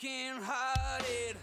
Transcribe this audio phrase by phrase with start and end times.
[0.00, 1.36] broken hearted.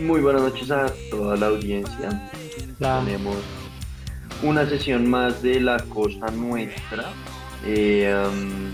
[0.00, 2.30] Muy buenas noches a toda la audiencia.
[2.78, 3.36] La- Tenemos
[4.42, 7.12] una sesión más de la cosa nuestra.
[7.64, 8.72] Eh, um,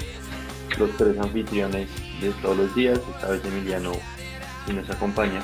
[0.79, 1.89] los tres anfitriones
[2.21, 3.93] de todos los días, esta vez Emiliano
[4.67, 5.43] y nos acompaña.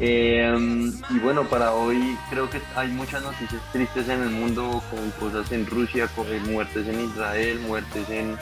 [0.00, 4.82] Eh, um, y bueno, para hoy creo que hay muchas noticias tristes en el mundo,
[4.90, 8.36] con cosas en Rusia, con eh, muertes en Israel, muertes en,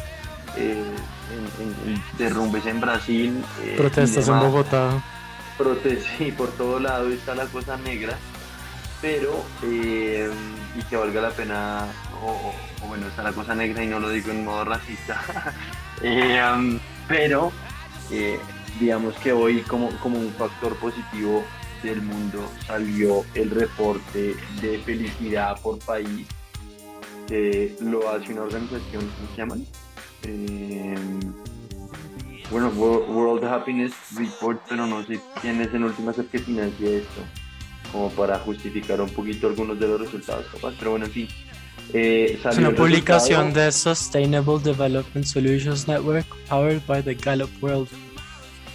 [0.56, 0.82] eh,
[1.30, 3.44] en- en- en derrumbes en Brasil.
[3.62, 5.02] eh, Protestas en demás Bogotá.
[5.58, 8.16] protestas y por todo lado está la cosa negra,
[9.02, 10.30] pero eh,
[10.74, 11.84] y que valga la pena,
[12.22, 15.20] o, o- o bueno, está la cosa negra y no lo digo en modo racista,
[16.04, 17.52] Eh, um, pero
[18.10, 18.40] eh,
[18.82, 21.42] digamos que hoy como, como un factor positivo
[21.82, 26.26] del mundo salió el reporte de felicidad por país,
[27.28, 29.66] que lo hace una organización, ¿cómo se llaman?
[30.24, 30.94] Eh,
[32.50, 36.88] bueno, Wo- World Happiness Report, pero no sé quién es en últimas el que financia
[36.88, 37.22] esto,
[37.90, 41.28] como para justificar un poquito algunos de los resultados, capaz, pero bueno, en fin.
[41.94, 47.50] Eh, Es salió una publicación resultado de Sustainable Development Solutions Network powered by the Gallup
[47.60, 47.88] World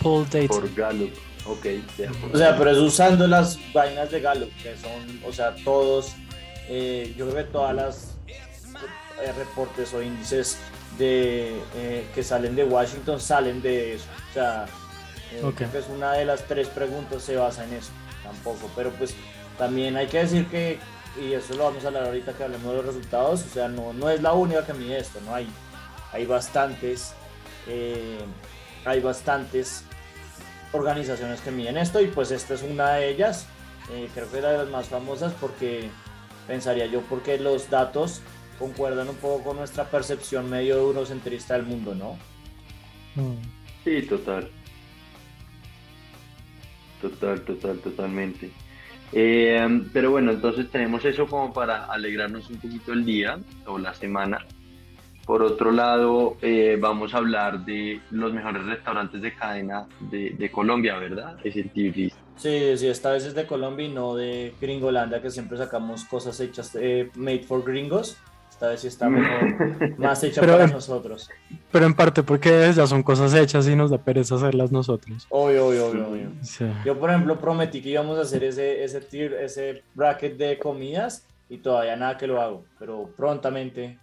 [0.02, 1.14] Poll por Gallup,
[1.46, 1.66] ok,
[1.98, 5.56] ya, por O sea, pero es usando las vainas de Gallup, que son, o sea,
[5.64, 6.14] todos,
[6.70, 8.16] eh, yo creo que todas las
[9.22, 10.58] eh, reportes o índices
[10.98, 14.06] de, eh, que salen de Washington salen de eso.
[14.30, 14.66] O sea,
[15.34, 15.56] eh, Ok.
[15.56, 17.90] creo que es una de las tres preguntas se basa en eso,
[18.24, 18.70] tampoco.
[18.76, 19.14] Pero pues
[19.58, 20.80] también hay que decir que,
[21.20, 23.94] y eso lo vamos a hablar ahorita que hablemos de los resultados, o sea, no,
[23.94, 25.34] no es la única que mide esto, ¿no?
[25.34, 25.48] Hay,
[26.14, 27.14] hay bastantes,
[27.68, 28.20] eh,
[28.86, 29.84] hay bastantes
[30.72, 33.48] organizaciones que miden esto y pues esta es una de ellas.
[33.92, 35.90] Eh, creo que es la de las más famosas porque
[36.48, 38.22] pensaría yo porque los datos
[38.60, 42.18] concuerdan un poco con nuestra percepción medio eurocentrista del mundo, ¿no?
[43.16, 43.38] Mm.
[43.84, 44.50] Sí, total.
[47.02, 48.52] Total, total, totalmente.
[49.14, 53.94] Eh, pero bueno, entonces tenemos eso como para alegrarnos un poquito el día o la
[53.94, 54.46] semana.
[55.28, 60.50] Por otro lado, eh, vamos a hablar de los mejores restaurantes de cadena de, de
[60.52, 61.38] Colombia, ¿verdad?
[61.44, 62.16] Es el tier list.
[62.38, 66.40] Sí, sí, esta vez es de Colombia y no de Gringolandia, que siempre sacamos cosas
[66.40, 68.16] hechas eh, made for gringos.
[68.50, 71.30] Esta vez sí está mejor, más hecha Pero- para nosotros.
[71.72, 75.28] Pero en parte porque ya son cosas hechas y nos da pereza hacerlas nosotros.
[75.30, 76.32] Obvio, obvio, obvio, obvio.
[76.42, 76.66] Sí.
[76.86, 81.28] Yo, por ejemplo, prometí que íbamos a hacer ese, ese tier, ese bracket de comidas
[81.50, 84.00] y todavía nada que lo hago, pero prontamente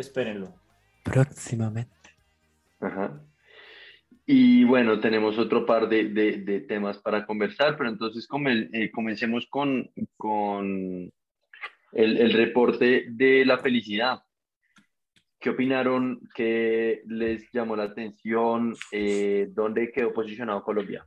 [0.00, 0.54] espérenlo.
[1.04, 1.90] Próximamente.
[2.80, 3.22] Ajá.
[4.26, 8.90] Y bueno, tenemos otro par de, de- de temas para conversar, pero entonces come- eh,
[8.90, 11.12] comencemos con, con
[11.92, 14.22] el, el reporte de la felicidad.
[15.40, 16.20] ¿Qué opinaron?
[16.34, 18.74] ¿Qué les llamó la atención?
[18.92, 21.04] Eh, ¿Dónde quedó posicionado Colombia?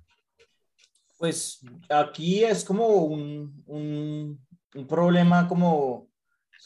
[1.20, 4.40] Pues aquí es como un, un,
[4.76, 6.10] un problema como,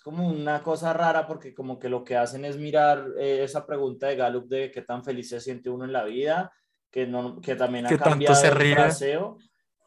[0.07, 4.07] como una cosa rara porque como que lo que hacen es mirar eh, esa pregunta
[4.07, 6.53] de Gallup de qué tan feliz se siente uno en la vida,
[6.90, 9.38] que, no, que también ha ¿Qué tanto cambiado se el fraseo,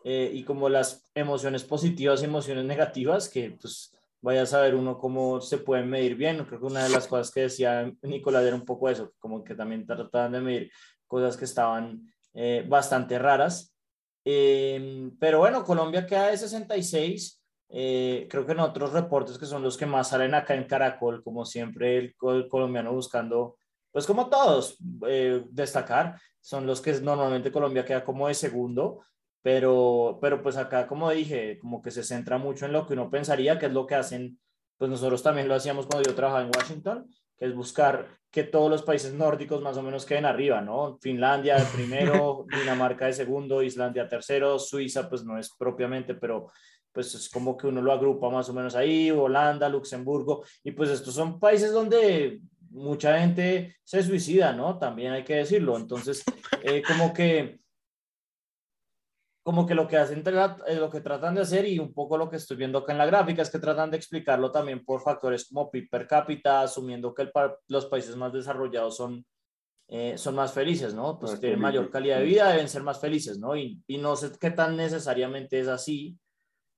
[0.04, 4.98] eh, y como las emociones positivas y emociones negativas, que pues vaya a saber uno
[4.98, 6.44] cómo se pueden medir bien.
[6.44, 9.54] Creo que una de las cosas que decía Nicolás era un poco eso, como que
[9.54, 10.72] también trataban de medir
[11.06, 13.74] cosas que estaban eh, bastante raras.
[14.22, 17.39] Eh, pero bueno, Colombia queda de 66.
[17.72, 21.22] Eh, creo que en otros reportes que son los que más salen acá en Caracol,
[21.22, 23.56] como siempre el, el colombiano buscando,
[23.92, 24.76] pues como todos,
[25.06, 29.02] eh, destacar, son los que normalmente Colombia queda como de segundo,
[29.42, 33.10] pero, pero pues acá, como dije, como que se centra mucho en lo que uno
[33.10, 34.38] pensaría, que es lo que hacen,
[34.76, 38.70] pues nosotros también lo hacíamos cuando yo trabajaba en Washington, que es buscar que todos
[38.70, 40.98] los países nórdicos más o menos queden arriba, ¿no?
[41.00, 46.50] Finlandia de primero, Dinamarca de segundo, Islandia tercero, Suiza pues no es propiamente, pero
[46.92, 50.90] pues es como que uno lo agrupa más o menos ahí, Holanda, Luxemburgo, y pues
[50.90, 52.40] estos son países donde
[52.70, 54.78] mucha gente se suicida, ¿no?
[54.78, 55.76] También hay que decirlo.
[55.76, 56.24] Entonces,
[56.62, 57.60] eh, como que
[59.42, 60.22] como que lo que hacen,
[60.66, 62.98] eh, lo que tratan de hacer y un poco lo que estoy viendo acá en
[62.98, 67.14] la gráfica es que tratan de explicarlo también por factores como PIB per cápita, asumiendo
[67.14, 67.32] que el
[67.68, 69.24] los países más desarrollados son,
[69.88, 71.18] eh, son más felices, ¿no?
[71.18, 73.56] Pues tienen mayor calidad de vida, deben ser más felices, ¿no?
[73.56, 76.18] Y, y no sé qué tan necesariamente es así,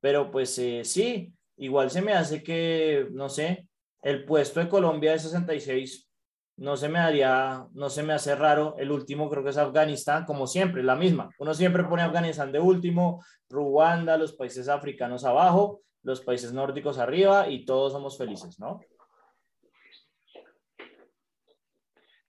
[0.02, 3.69] pero pues eh, sí, igual se me hace que, no sé,
[4.02, 6.10] el puesto de Colombia de 66
[6.56, 8.75] no se me haría, no se me hace raro.
[8.78, 11.31] El último creo que es Afganistán, como siempre, la misma.
[11.38, 17.49] Uno siempre pone Afganistán de último, Ruanda, los países africanos abajo, los países nórdicos arriba
[17.49, 18.81] y todos somos felices, ¿no?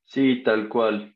[0.05, 1.15] Sí, tal cual.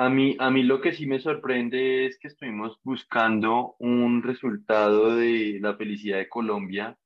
[0.00, 5.16] A mí, a mí lo que sí me sorprende es que estuvimos buscando un resultado
[5.16, 6.96] de la felicidad de Colombia.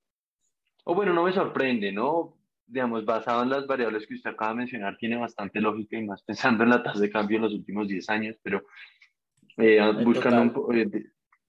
[0.84, 2.36] O bueno, no me sorprende, ¿no?
[2.66, 6.22] Digamos, basado en las variables que usted acaba de mencionar, tiene bastante lógica y más
[6.22, 8.66] pensando en la tasa de cambio en los últimos 10 años, pero
[9.56, 10.90] eh, buscando, un eh,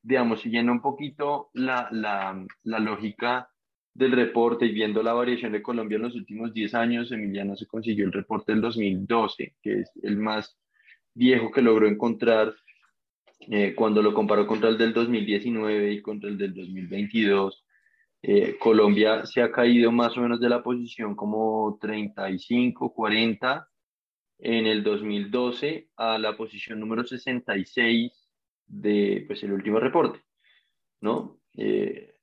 [0.01, 3.49] digamos, siguiendo un poquito la, la, la lógica
[3.93, 7.67] del reporte y viendo la variación de Colombia en los últimos 10 años, Emiliano se
[7.67, 10.57] consiguió el reporte del 2012, que es el más
[11.13, 12.55] viejo que logró encontrar
[13.49, 17.65] eh, cuando lo comparó contra el del 2019 y contra el del 2022.
[18.21, 23.67] eh, Colombia se ha caído más o menos de la posición como 35, 40
[24.39, 28.11] en el 2012 a la posición número 66
[28.65, 30.21] de pues, el último reporte,
[31.01, 31.39] ¿no?
[31.57, 32.15] Eh,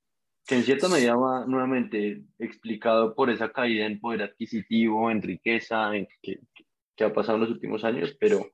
[0.45, 5.95] que en cierta medida va nuevamente explicado por esa caída en poder adquisitivo, en riqueza,
[5.95, 6.39] en que,
[6.95, 8.51] que ha pasado en los últimos años, pero,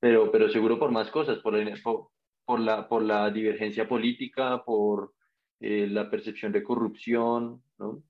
[0.00, 2.08] pero, pero seguro por más cosas, por, por,
[2.44, 5.14] por la, por la divergencia política, por
[5.60, 8.02] eh, la percepción de corrupción, ¿no?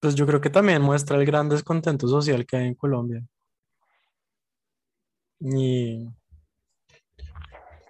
[0.00, 3.22] Pues yo creo que también muestra el gran descontento social que hay en Colombia.
[5.40, 6.06] Y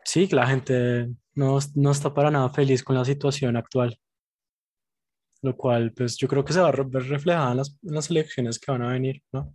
[0.04, 3.98] sí, la gente no, no está para nada feliz con la situación actual,
[5.42, 8.10] lo cual pues yo creo que se va a ver reflejada en las, en las
[8.10, 9.54] elecciones que van a venir, ¿no?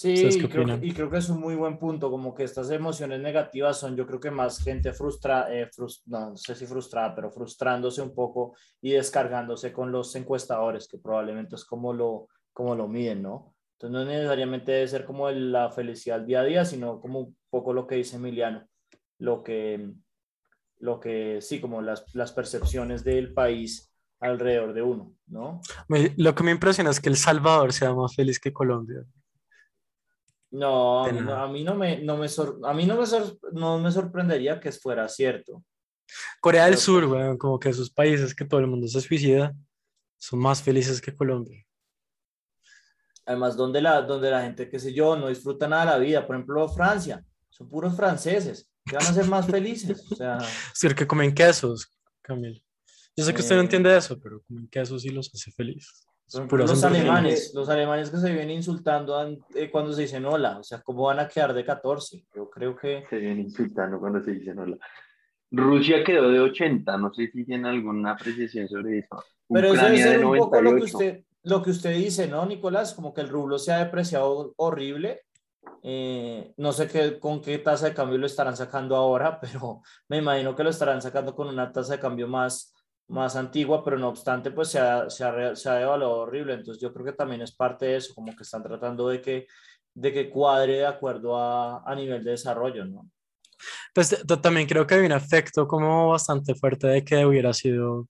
[0.00, 2.44] Sí, ¿Ustedes qué y creo, y creo que es un muy buen punto, como que
[2.44, 6.54] estas emociones negativas son, yo creo que más gente frustra, eh, frus- no, no sé
[6.54, 11.92] si frustrada, pero frustrándose un poco y descargándose con los encuestadores, que probablemente es como
[11.92, 13.56] lo, como lo miden, ¿no?
[13.72, 17.72] Entonces no necesariamente debe ser como la felicidad día a día, sino como un poco
[17.72, 18.68] lo que dice Emiliano,
[19.18, 19.94] lo que,
[20.78, 25.60] lo que sí, como las, las percepciones del país alrededor de uno, ¿no?
[26.16, 29.02] Lo que me impresiona es que El Salvador sea más feliz que Colombia.
[30.50, 31.42] No, a mí no, nada.
[31.42, 34.58] a mí no me, no me, sor- a mí no me, sor- no me sorprendería
[34.58, 35.62] que fuera cierto.
[36.40, 39.00] Corea del Pero, Sur, pues, weón, como que esos países que todo el mundo se
[39.00, 39.54] suicida,
[40.16, 41.64] son más felices que Colombia.
[43.26, 46.26] Además, donde la, donde la gente, qué sé yo, no disfruta nada de la vida.
[46.26, 50.10] Por ejemplo, Francia, son puros franceses, que van a ser más felices.
[50.10, 50.38] O sea,
[50.72, 51.92] decir, que comen quesos,
[52.22, 52.58] Camilo.
[53.14, 53.64] Yo sé que usted no Eh.
[53.64, 56.07] entiende eso, pero comen quesos y los hace felices.
[56.48, 60.58] Puras los alemanes, los alemanes que se vienen insultando an- eh, cuando se dicen hola,
[60.58, 62.24] o sea, ¿cómo van a quedar de 14?
[62.34, 64.76] Yo creo que Se viene insultando cuando se dice hola.
[65.50, 69.22] Rusia quedó de 80, no sé si tiene alguna apreciación sobre eso.
[69.48, 70.96] Pero eso debe Ucrania de ser un poco lo que 98.
[70.98, 72.92] usted, lo que usted dice, ¿no, Nicolás?
[72.92, 75.22] Como que el rublo se ha depreciado horrible.
[75.82, 80.18] Eh, no sé qué, con qué tasa de cambio lo estarán sacando ahora, pero me
[80.18, 82.74] imagino que lo estarán sacando con una tasa de cambio más,
[83.08, 86.54] más antigua, pero no obstante, pues se ha, se ha, se ha devaluado horrible.
[86.54, 89.46] Entonces yo creo que también es parte de eso, como que están tratando de que,
[89.94, 93.10] de que cuadre de acuerdo a, a nivel de desarrollo, ¿no?
[93.92, 98.06] Pues también creo que hay un efecto como bastante fuerte de que hubiera sido,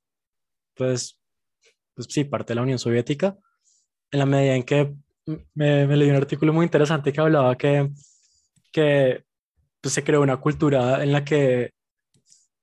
[0.75, 1.19] pues,
[1.95, 3.37] pues sí, parte de la Unión Soviética,
[4.11, 4.95] en la medida en que
[5.55, 7.91] me, me leí un artículo muy interesante que hablaba que,
[8.73, 9.25] que
[9.81, 11.73] pues, se creó una cultura en la que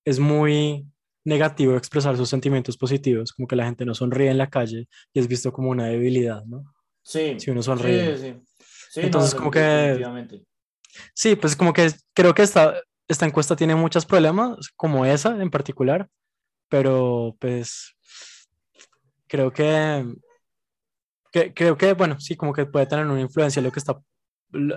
[0.06, 0.86] es muy
[1.26, 5.20] negativo expresar sus sentimientos positivos, como que la gente no sonríe en la calle y
[5.20, 6.64] es visto como una debilidad, ¿no?
[7.04, 8.16] Sí, Si uno sonríe.
[8.18, 8.42] sí, sí.
[8.92, 10.02] Sí, Entonces, no, como que-.
[11.14, 12.76] Sí, pues como que creo que esta,
[13.08, 16.08] esta encuesta tiene muchos problemas, como esa en particular,
[16.70, 17.94] pero pues
[19.28, 20.06] creo que,
[21.32, 24.00] que- creo que, bueno, sí, como que puede tener una influencia lo que está,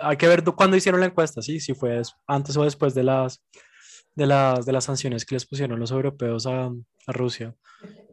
[0.03, 3.43] hay que ver cuándo hicieron la encuesta, sí, si fue antes o después de las,
[4.19, 6.67] de las, de las sanciones que les pusieron los europeos a,
[7.07, 7.55] a Rusia.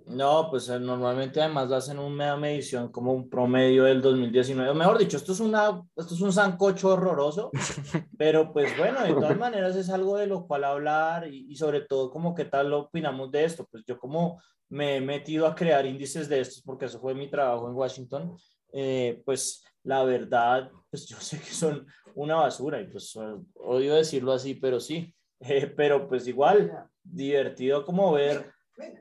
[0.06, 4.70] No, pues eh, normalmente además hacen una medición como un promedio del 2019.
[4.70, 7.50] O mejor dicho, esto es, una, esto es un sancocho horroroso,
[8.20, 11.82] pero pues bueno, de todas maneras es algo de lo cual hablar y, y sobre
[11.82, 13.68] todo como qué tal opinamos de esto.
[13.72, 17.28] Pues yo como me he metido a crear índices de estos porque eso fue mi
[17.28, 18.38] trabajo en Washington,
[18.74, 21.84] eh, pues la verdad, pues yo sé que son
[22.14, 25.12] una basura y pues eh, odio decirlo así, pero sí.
[25.40, 28.52] Eh, pero pues igual, divertido como ver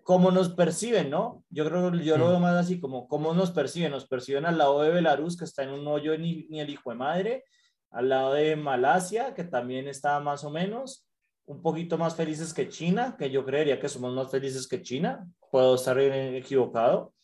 [0.02, 1.44] cómo nos perciben, ¿no?
[1.48, 3.90] Yo creo que yo lo veo más así como cómo nos perciben.
[3.90, 6.90] Nos perciben al lado de Belarus, que está en un hoyo ni, ni el hijo
[6.90, 7.44] de madre,
[7.90, 11.06] al lado de Malasia, que también está más o menos,
[11.46, 15.26] un poquito más felices que China, que yo creería que somos más felices que China.
[15.50, 17.14] Puedo estar equivocado,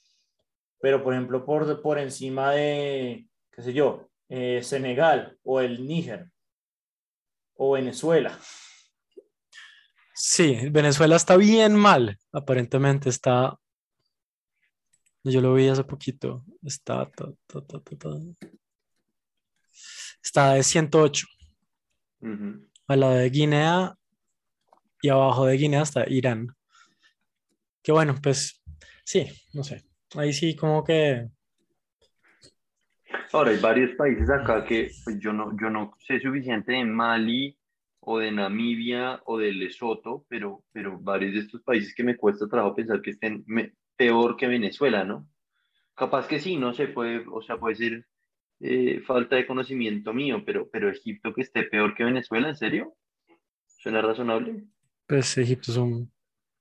[0.80, 6.30] pero por ejemplo, por, por encima de, qué sé yo, eh, Senegal o el Níger
[7.54, 8.38] o Venezuela.
[10.22, 13.58] Sí, Venezuela está bien mal, aparentemente está,
[15.24, 17.80] yo lo vi hace poquito, está, ta, ta, ta,
[20.22, 21.26] está de 108
[22.20, 22.68] Ujú.
[22.88, 23.96] al lado de Guinea
[25.00, 26.54] y abajo de Guinea está Irán.
[27.82, 28.62] Que bueno, pues
[29.06, 29.86] sí, no sé.
[30.16, 31.30] Ahí sí como que
[33.32, 37.56] Ahora, hay varios países acá que pues, yo no, yo no sé suficiente de Mali
[38.00, 42.48] o de Namibia o de Lesoto, pero, pero varios de estos países que me cuesta
[42.48, 45.28] trabajo pensar que estén me- peor que Venezuela, ¿no?
[45.94, 48.06] Capaz que sí, no sé, puede, o sea, puede ser
[48.60, 52.96] eh, falta de conocimiento mío, pero, pero Egipto que esté peor que Venezuela, ¿en serio?
[53.66, 54.64] ¿Suena razonable?
[55.06, 56.12] pues Egipto es un...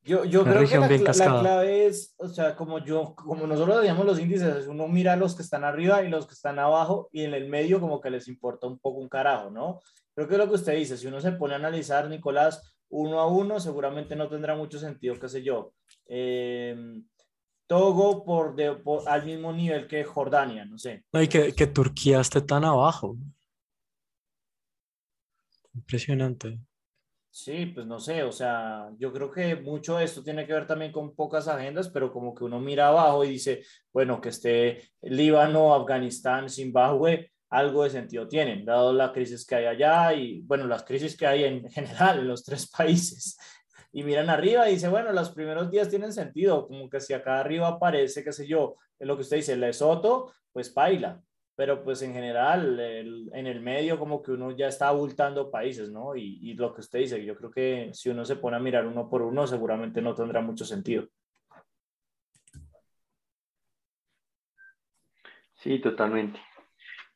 [0.01, 4.05] Yo, yo creo que la, la clave es, o sea, como yo, como nosotros veíamos
[4.05, 7.24] los índices, uno mira a los que están arriba y los que están abajo y
[7.25, 9.81] en el medio como que les importa un poco un carajo, ¿no?
[10.20, 13.22] Creo que es lo que usted dice, si uno se pone a analizar, Nicolás, uno
[13.22, 15.72] a uno, seguramente no tendrá mucho sentido, qué sé yo.
[16.08, 16.76] Eh,
[17.66, 21.06] Togo por, de, por- al mismo nivel que Jordania, no sé.
[21.14, 23.16] No, y que, que Turquía esté tan abajo.
[25.74, 26.60] Impresionante.
[27.32, 30.68] Sí, pues no sé, o sea, yo creo que mucho de esto tiene que ver
[30.68, 34.82] también con pocas agendas, pero como que uno mira abajo y dice, bueno, que esté
[35.04, 40.68] Líbano, Afganistán, Zimbabue, algo de sentido tienen, dado la crisis que hay allá y, bueno,
[40.68, 43.38] las crisis que hay en general en los tres países.
[43.91, 47.39] Y miran arriba y dice, bueno, los primeros días tienen sentido, como que si acá
[47.39, 51.22] arriba aparece, qué sé yo, lo que usted dice, Lesoto, pues paila,
[51.56, 55.89] pero pues en general el- en el medio como que uno ya está abultando países,
[55.91, 56.15] ¿no?
[56.15, 58.86] Y, y lo que usted dice, yo creo que si uno se pone a mirar
[58.86, 61.08] uno por uno, seguramente no tendrá mucho sentido.
[65.53, 66.39] Sí, totalmente.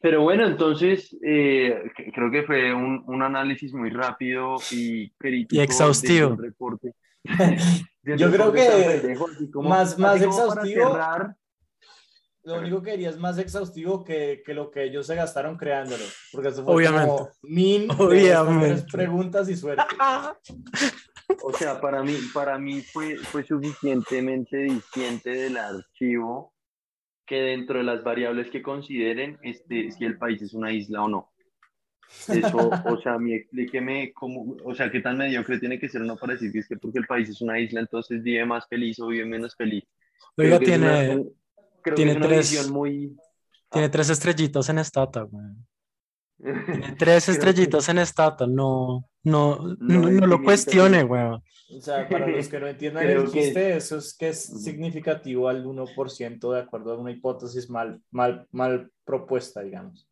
[0.03, 1.81] Pero bueno, entonces eh,
[2.13, 6.31] creo que fue un, un análisis muy rápido y crítico de- exhaustivo.
[6.31, 6.93] del reporte.
[8.03, 10.89] Del Yo creo que pendejo, como- más- más exhaustivo.
[10.91, 11.37] cerrar,
[12.43, 16.03] Lo único que diría es más exhaustivo que, que lo que ellos se gastaron creándolo,
[16.33, 17.07] porque eso fue Obviamente.
[17.07, 18.83] como min de Obviamente.
[18.91, 19.83] preguntas y suerte.
[21.41, 26.52] O sea, para mí, para mí fue, fue suficientemente disciente del archivo
[27.33, 31.07] que dentro de las variables que consideren, este, si el país es una isla o
[31.07, 31.31] no.
[32.27, 36.03] Eso, o sea, a mí explíqueme cómo, o sea, qué tan mediocre tiene que ser
[36.03, 38.67] uno para decir que es que porque el país es una isla, entonces vive más
[38.67, 39.83] feliz o vive menos feliz.
[40.37, 41.33] Que una- tiene, un-
[41.81, 43.17] creo que tiene es una tres- muy...
[43.71, 45.43] tiene tres estrellitas en Stata, güey.
[46.97, 51.21] Tres estrellitas en Stata, no, no, no, No no es lo cuestione, güey.
[51.23, 55.47] O sea, para los que no entiendan el que- chiste, eso es que es significativo
[55.49, 60.07] al 1% de acuerdo a una hipótesis mal, mal, mal propuesta, digamos.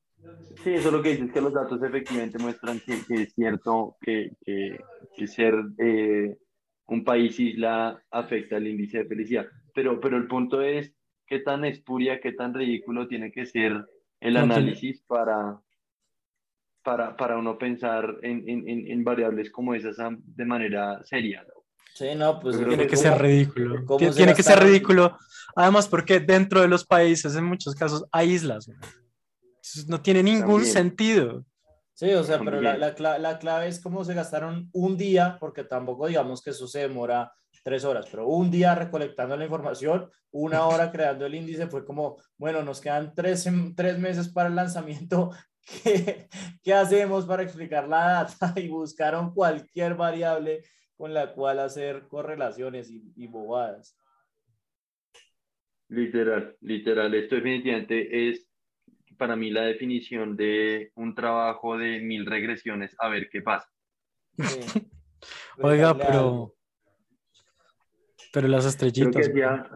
[0.63, 3.97] Sí, eso lo que dice es que los datos efectivamente muestran que, que es cierto
[4.01, 4.79] que, que-
[5.15, 6.37] que ser eh,
[6.87, 9.45] un país isla afecta el índice de felicidad.
[9.73, 10.93] Pero, pero el punto es
[11.27, 13.85] qué tan espuria, qué tan ridículo tiene que ser
[14.19, 15.59] el análisis para,
[16.83, 21.43] para, para uno pensar en, en, en, variables como esas de manera seria.
[21.43, 21.63] ¿no?
[21.93, 23.85] Sí, no, pues Tiene que ser ridículo.
[23.85, 25.17] ¿cómo Ti- se Tiene que ser ridículo.
[25.55, 28.69] Además, porque dentro de los países, en muchos casos, hay islas.
[29.87, 30.73] no tiene ningún También.
[30.73, 31.45] sentido.
[31.93, 35.63] Sí, o sea, pero la, la, la clave es cómo se gastaron un día, porque
[35.63, 37.31] tampoco digamos que eso se demora
[37.63, 42.17] tres horas, pero un día recolectando la información, una hora creando el índice, fue como,
[42.37, 45.31] bueno, nos quedan tres, tres meses para el lanzamiento,
[45.83, 46.27] ¿qué,
[46.63, 48.53] qué hacemos para explicar la data?
[48.59, 50.63] Y buscaron cualquier variable
[50.95, 53.97] con la cual hacer correlaciones y, y bobadas.
[55.89, 57.13] Literal, literal.
[57.15, 58.47] Esto definitivamente es
[59.17, 63.69] para mí la definición de un trabajo de mil regresiones a ver qué pasa.
[64.37, 64.59] Sí.
[65.61, 66.55] Oiga, pero,
[68.33, 69.27] pero las Creo estrellitas.
[69.27, 69.69] que hacía,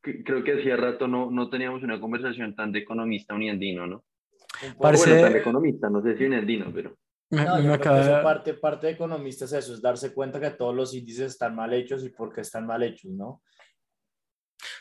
[0.00, 4.04] creo que hacía rato no, no teníamos una conversación tan de economista uniandino, ¿no?
[4.80, 6.96] Parece- Bueno, tan economista, no sé si uniandino, pero
[7.32, 9.74] Me, No, me yo creo acaba que eso de- parte, parte de economistas es eso,
[9.74, 12.82] es darse cuenta que todos los índices están mal hechos y por qué están mal
[12.82, 13.42] hechos, ¿no?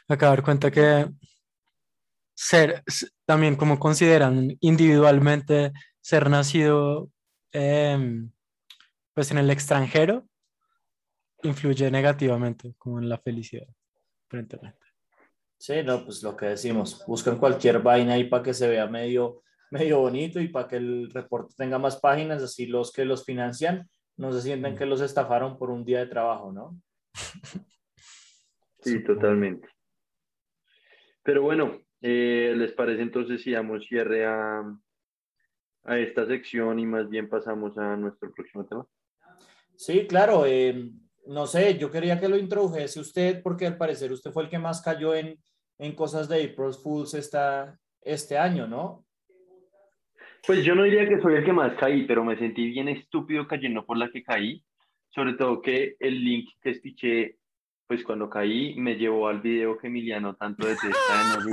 [0.08, 1.08] me acabo de dar cuenta que
[2.36, 2.84] ser,
[3.26, 5.72] también como consideran individualmente
[6.02, 7.10] ser nacido
[7.52, 8.32] em,
[9.14, 10.28] pues en el extranjero,
[11.44, 13.68] influye negativamente como en la felicidad,
[14.28, 14.80] aparentemente.
[15.58, 19.44] Sí, no, pues lo que decimos, buscan cualquier vaina ahí para que se vea medio,
[19.72, 23.90] medio bonito y para que el reporte tenga más páginas, así los que los financian
[24.18, 26.82] no se sienten que los estafaron por un día de trabajo, ¿no?
[28.82, 29.70] sí, totalmente.
[31.24, 34.62] Pero bueno, eh, ¿les parece entonces si damos cierre a,
[35.84, 38.86] a esta sección y más bien pasamos a nuestro próximo tema?
[39.78, 40.92] Sí, claro, eh,
[41.28, 44.60] no sé, yo quería que lo introdujese usted porque al parecer usted fue el que
[44.60, 45.42] más cayó en,
[45.78, 49.06] en cosas de April Fools esta, este año, ¿no?
[50.46, 53.48] Pues yo no diría que soy el que más caí, pero me sentí bien estúpido
[53.48, 54.64] cayendo por la que caí.
[55.10, 57.38] Sobre todo que el link que espiché,
[57.88, 61.50] pues cuando caí, me llevó al video que Emiliano tanto detesta de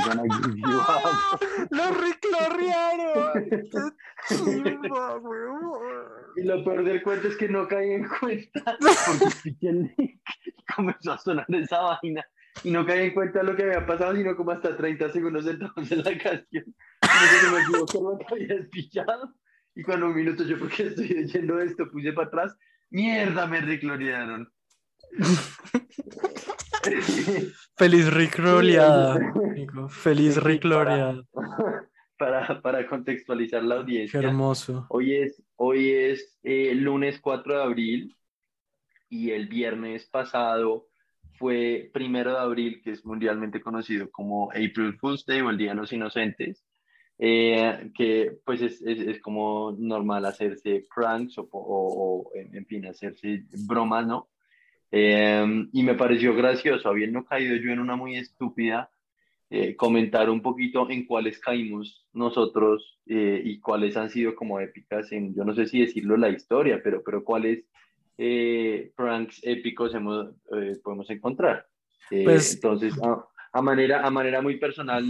[0.61, 1.41] No Up.
[1.71, 3.49] ¡Lo reclorrearon!
[4.29, 6.07] ¡Qué chimba, weón!
[6.37, 10.21] Y lo peor del cuento es que no caí en cuenta porque espiché el link
[10.45, 12.25] y comenzó a sonar esa vaina.
[12.65, 15.91] Y no caí en cuenta lo que había pasado, sino como hasta 30 segundos entramos
[15.93, 16.65] en la canción.
[17.03, 18.57] Se me equivocó lo que había.
[19.75, 21.91] Y cuando un minuto yo, ¿por qué estoy leyendo esto?
[21.91, 22.57] Puse para atrás.
[22.91, 23.47] ¡Mierda!
[23.47, 24.51] Me reclorearon.
[27.77, 29.19] Feliz recloreada.
[29.89, 31.23] Feliz recloreada.
[32.19, 34.21] para, para contextualizar la Qué audiencia.
[34.21, 34.87] hermoso.
[34.89, 38.17] Hoy es, hoy es eh, lunes 4 de abril
[39.09, 40.89] y el viernes pasado
[41.39, 45.71] fue primero de abril, que es mundialmente conocido como April Fool's Day o el Día
[45.71, 46.65] de los Inocentes,
[47.19, 53.45] eh, que pues es, es, es como normal hacerse pranks o, o- en, fin, hacerse
[53.67, 54.29] bromas, ¿no?
[54.91, 58.91] Eh, y me pareció gracioso, habiendo caído yo en una muy estúpida,
[59.51, 65.35] eh, comentar un poquito en cuáles caímos nosotros y cuáles han sido como épicas en,
[65.35, 67.65] yo no sé si decirlo la historia, pero, pero cuáles
[68.19, 71.67] eh, pranks épicos hemos, eh, podemos encontrar.
[72.11, 75.05] Eh, Pues- entonces, a, a manera, a manera muy personal,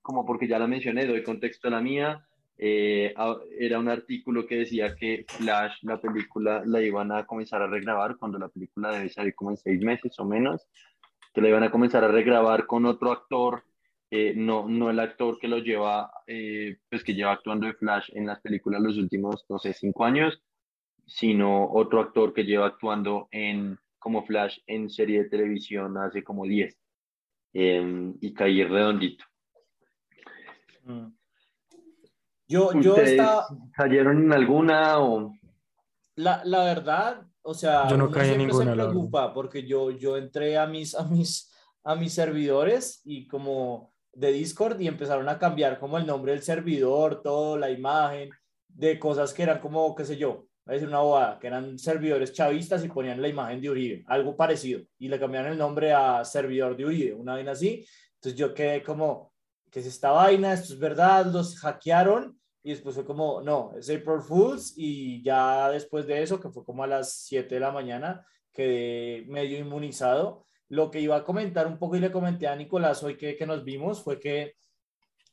[0.00, 2.26] como porque ya la mencioné, doy contexto a la mía,
[2.58, 7.62] eh, a- era un artículo que decía que Flash, la película, la iban a comenzar
[7.62, 10.66] a regrabar cuando la película debe salir como en seis meses o menos,
[11.34, 13.64] que la iban a comenzar a regrabar con otro actor,
[14.36, 18.26] no, no el actor que lo lleva, eh, pues que lleva actuando de Flash en
[18.26, 20.42] las películas los últimos, no sé, cinco años,
[21.06, 26.44] sino otro actor que lleva actuando en, como Flash en serie de televisión hace como
[26.44, 26.76] 10.
[27.54, 29.24] eh, y caí redondito.
[30.84, 31.06] Mm.
[32.48, 35.34] Yo, yo ¿Ustedes estaba, cayeron en alguna o...?
[36.16, 38.90] la, la verdad, o sea, Yo no caí en ninguna, se la verdad.
[38.90, 41.50] preocupa porque yo, yo entré a mis, a mis,
[41.84, 46.42] a mis servidores y como de Discord y empezaron a cambiar como el nombre del
[46.42, 48.30] servidor, todo, la imagen,
[48.68, 52.32] de cosas que eran como, qué sé yo, a decir una bobada, que eran servidores
[52.32, 56.24] chavistas y ponían la imagen de Uribe, algo parecido, y le cambiaron el nombre a
[56.24, 57.84] servidor de Uribe, una vaina así.
[58.14, 59.32] Entonces yo quedé como,
[59.70, 60.52] ¿qué es esta vaina?
[60.52, 62.38] Esto es verdad, los hackearon.
[62.62, 64.74] Y después fue como, no, es April Fools.
[64.76, 69.24] Y ya después de eso, que fue como a las 7 de la mañana, quedé
[69.26, 70.46] medio inmunizado.
[70.68, 73.46] Lo que iba a comentar un poco y le comenté a Nicolás hoy que, que
[73.46, 74.54] nos vimos fue que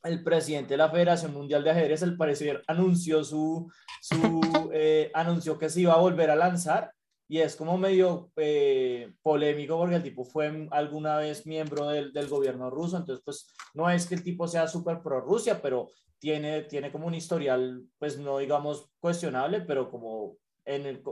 [0.02, 4.40] el presidente de la Federación Mundial de Ajedrez, al parecer, anunció su, su
[4.72, 6.92] eh, anunció que se iba a volver a lanzar
[7.28, 12.28] y es como medio eh, polémico porque el tipo fue alguna vez miembro del, del
[12.28, 16.62] gobierno ruso, entonces pues no es que el tipo sea súper pro Rusia, pero tiene,
[16.62, 21.02] tiene como un historial, pues no digamos cuestionable, pero como en el,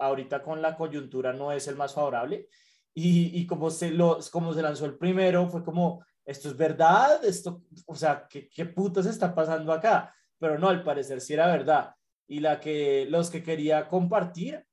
[0.00, 2.48] ahorita con la coyuntura no es el más favorable.
[2.94, 7.24] Y, y como, se lo, como se lanzó el primero, fue como, esto es verdad,
[7.24, 10.14] esto, o sea, ¿qué, qué putas está pasando acá?
[10.38, 11.94] Pero no, al parecer sí era verdad.
[12.26, 14.64] Y la que, los que quería compartir,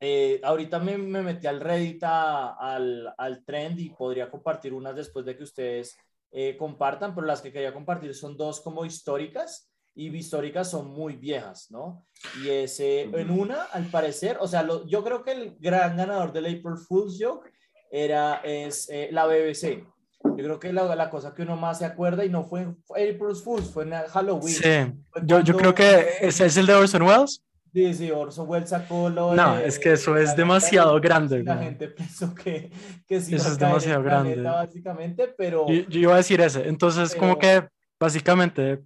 [0.00, 4.94] eh, ahorita me, me metí al Reddit a- al, al trend y podría compartir unas
[4.96, 5.96] después de que ustedes
[6.30, 11.14] eh, compartan, pero las que quería compartir son dos como históricas y históricas son muy
[11.14, 12.04] viejas, ¿no?
[12.42, 16.32] Y ese, en una, al parecer, o sea, lo- yo creo que el gran ganador
[16.32, 17.50] del April Fool's Joke
[17.90, 19.86] era, es eh, la BBC.
[20.24, 23.36] Yo creo que la, la cosa que uno más se acuerda y no fue April
[23.42, 24.54] Fool's, fue en Halloween.
[24.54, 27.42] Sí, Fue yo, yo creo que ese es el de Orson Welles.
[27.72, 31.54] Sí, sí, Orson Welles sacó lo No, de- es que eso es demasiado grande, La
[31.56, 31.66] güey.
[31.66, 32.70] gente pensó que,
[33.06, 34.66] que sí Eso es demasiado el planeta, grande.
[34.66, 36.68] básicamente, pero Yo, yo iba a decir ese.
[36.68, 37.68] Entonces, como Pero- que
[38.00, 38.82] básicamente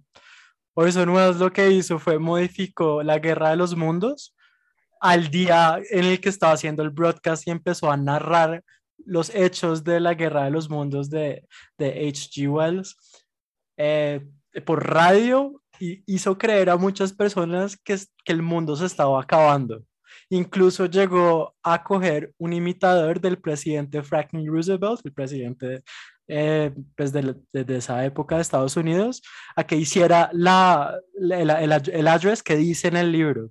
[0.73, 4.35] Orson Welles lo que hizo fue modificó la Guerra de los Mundos
[5.01, 8.63] al día en el que estaba haciendo el broadcast y empezó a narrar
[9.05, 12.47] los hechos de la Guerra de los Mundos de, de H.G.
[12.49, 12.97] Wells
[13.77, 14.21] eh,
[14.65, 19.83] por radio y hizo creer a muchas personas que, que el mundo se estaba acabando.
[20.29, 25.83] Incluso llegó a coger un imitador del presidente Franklin Roosevelt, el presidente
[26.27, 29.21] eh, pues de, de- de esa época de Estados Unidos,
[29.55, 33.49] a que hiciera la, la- el, el address que dice en el libro.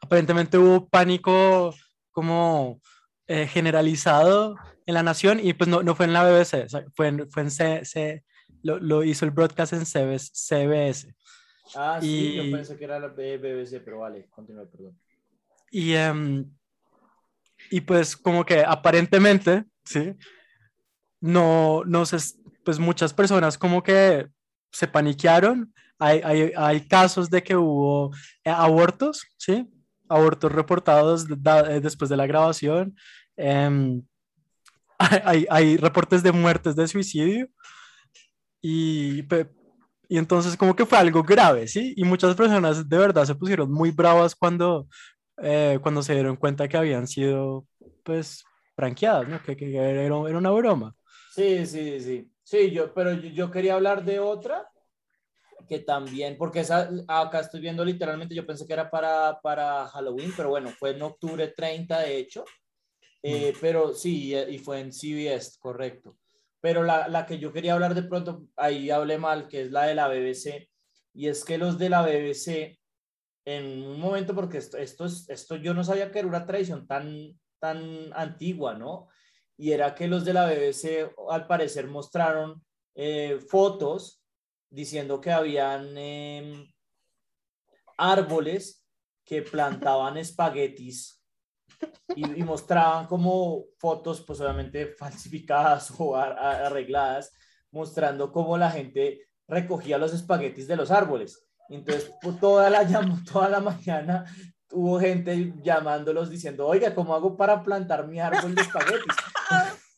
[0.00, 1.74] Aparentemente hubo pánico
[2.12, 2.80] como
[3.28, 6.84] eh, generalizado en la nación y pues no, no fue en la BBC, o sea,
[6.96, 8.24] fue en, fue en C- C-
[8.62, 10.30] lo, lo hizo el broadcast en CBS.
[10.34, 11.14] CBS.
[11.76, 14.98] ah, sí, y- yo pensé que era la BBC, pero vale, continúa, perdón.
[15.70, 16.50] Y, em,
[17.70, 20.14] y pues como que aparentemente, ¿sí?
[21.20, 22.16] No, no sé,
[22.64, 24.28] pues muchas personas como que
[24.72, 28.14] se paniquearon hay, hay, hay casos de que hubo
[28.44, 29.66] eh, abortos, ¿sí?
[30.08, 32.96] Abortos reportados da- eh, después de la grabación.
[33.38, 34.02] Em,
[34.98, 37.48] hay, hay- reportes de muertes de suicidio.
[38.62, 39.20] Y,
[40.08, 41.94] y entonces como que fue algo grave, ¿sí?
[41.96, 44.88] Y muchas personas de verdad se pusieron muy bravas cuando,
[45.42, 47.66] eh, cuando se dieron cuenta que habían sido,
[48.04, 48.44] pues,
[48.76, 49.42] franqueadas, ¿no?
[49.42, 50.94] Que, que era, era una broma.
[51.34, 52.32] Sí, sí, sí.
[52.42, 54.68] Sí, yo, pero yo, yo quería hablar de otra
[55.68, 60.32] que también, porque esa, acá estoy viendo literalmente, yo pensé que era para, para Halloween,
[60.36, 62.44] pero bueno, fue en octubre 30 de hecho,
[63.22, 66.16] Eh, pero sí, y fue en CBS, correcto.
[66.60, 69.84] Pero la, la que yo quería hablar de pronto, ahí hablé mal, que es la
[69.84, 70.68] de la BBC,
[71.14, 72.78] y es que los de la BBC,
[73.44, 76.86] en un momento, porque esto, esto, es, esto yo no sabía que era una tradición
[76.86, 79.08] tan, tan antigua, ¿no?
[79.56, 84.22] Y era que los de la BBC al parecer mostraron eh, fotos
[84.70, 86.70] diciendo que habían em,
[87.96, 88.84] árboles
[89.24, 91.17] que plantaban espaguetis
[92.14, 97.32] y, y mostraban como fotos, pues obviamente falsificadas o arregladas,
[97.70, 101.44] mostrando cómo la gente recogía los espaguetis de los árboles.
[101.68, 102.86] Entonces, pues, toda la,
[103.32, 104.24] toda la mañana
[104.70, 109.16] hubo gente llamándolos diciendo, oiga, ¿cómo hago para plantar mi árbol de espaguetis?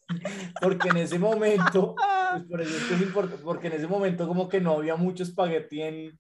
[0.61, 1.95] Porque en ese momento,
[2.33, 5.23] pues por eso es que es porque en ese momento como que no había mucho
[5.23, 6.19] espagueti en,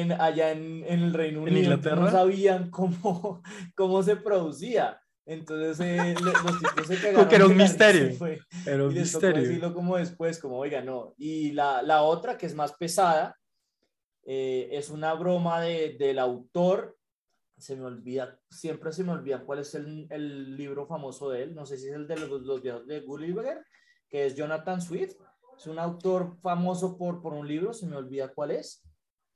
[0.00, 2.10] en, allá en, en el Reino ¿En Unido, entonces no Inglaterra?
[2.20, 3.42] sabían cómo,
[3.76, 5.00] cómo se producía.
[5.26, 7.28] Entonces eh, los tipos se pegaron.
[7.28, 8.14] que era un misterio.
[8.14, 9.42] fue- Era un y les tocó misterio.
[9.48, 11.14] decirlo como después, como, oiga, no.
[11.16, 13.34] Y la, la otra, que es más pesada,
[14.26, 16.96] eh, es una broma de, del autor.
[17.56, 21.54] Se me olvida, siempre se me olvida cuál es el, el libro famoso de él.
[21.54, 23.64] No sé si es el de los, los viajes de Gulliver,
[24.10, 25.14] que es Jonathan Swift.
[25.56, 28.83] Es un autor famoso por, por un libro, se me olvida cuál es.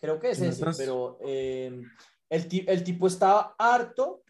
[0.01, 1.83] Creo que es ese, pero eh,
[2.31, 4.23] el, el tipo estaba harto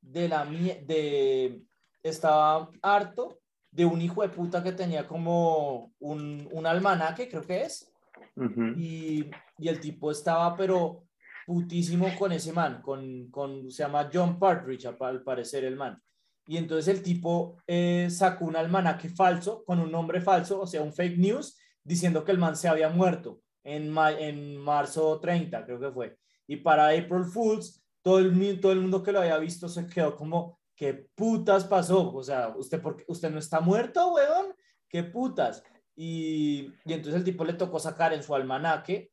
[0.00, 1.62] de la de
[2.02, 7.62] estaba harto de un hijo de puta que tenía como un, un almanaque, creo que
[7.62, 7.92] es,
[8.36, 8.68] Ujú.
[8.76, 11.04] y, y el tipo estaba pero
[11.46, 16.00] putísimo con ese man, con, con se llama John Partridge, al al parecer el man.
[16.46, 20.82] Y entonces el tipo eh, sacó un almanaque falso, con un nombre falso, o sea,
[20.82, 25.80] un fake news, diciendo que el man se había muerto en, en marzo 30, creo
[25.80, 26.16] que fue.
[26.46, 30.14] Y para April Fools, todo el, todo el mundo que lo había visto se quedó
[30.14, 32.14] como, ¿qué putas pasó?
[32.14, 34.54] O sea, ¿usted, por qué- usted no está muerto, weón?
[34.88, 35.62] ¿Qué putas?
[35.96, 39.10] Y, y entonces el tipo le tocó sacar en su almanaque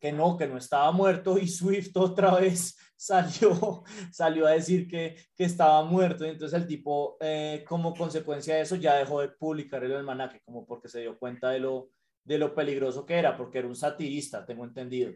[0.00, 5.16] que no, que no estaba muerto y Swift otra vez salió, salió a decir que,
[5.34, 9.28] que estaba muerto y entonces el tipo eh, como consecuencia de eso ya dejó de
[9.28, 11.90] publicar el almanaque como porque se dio cuenta de lo,
[12.24, 15.12] de lo peligroso que era, porque era un satirista, tengo entendido.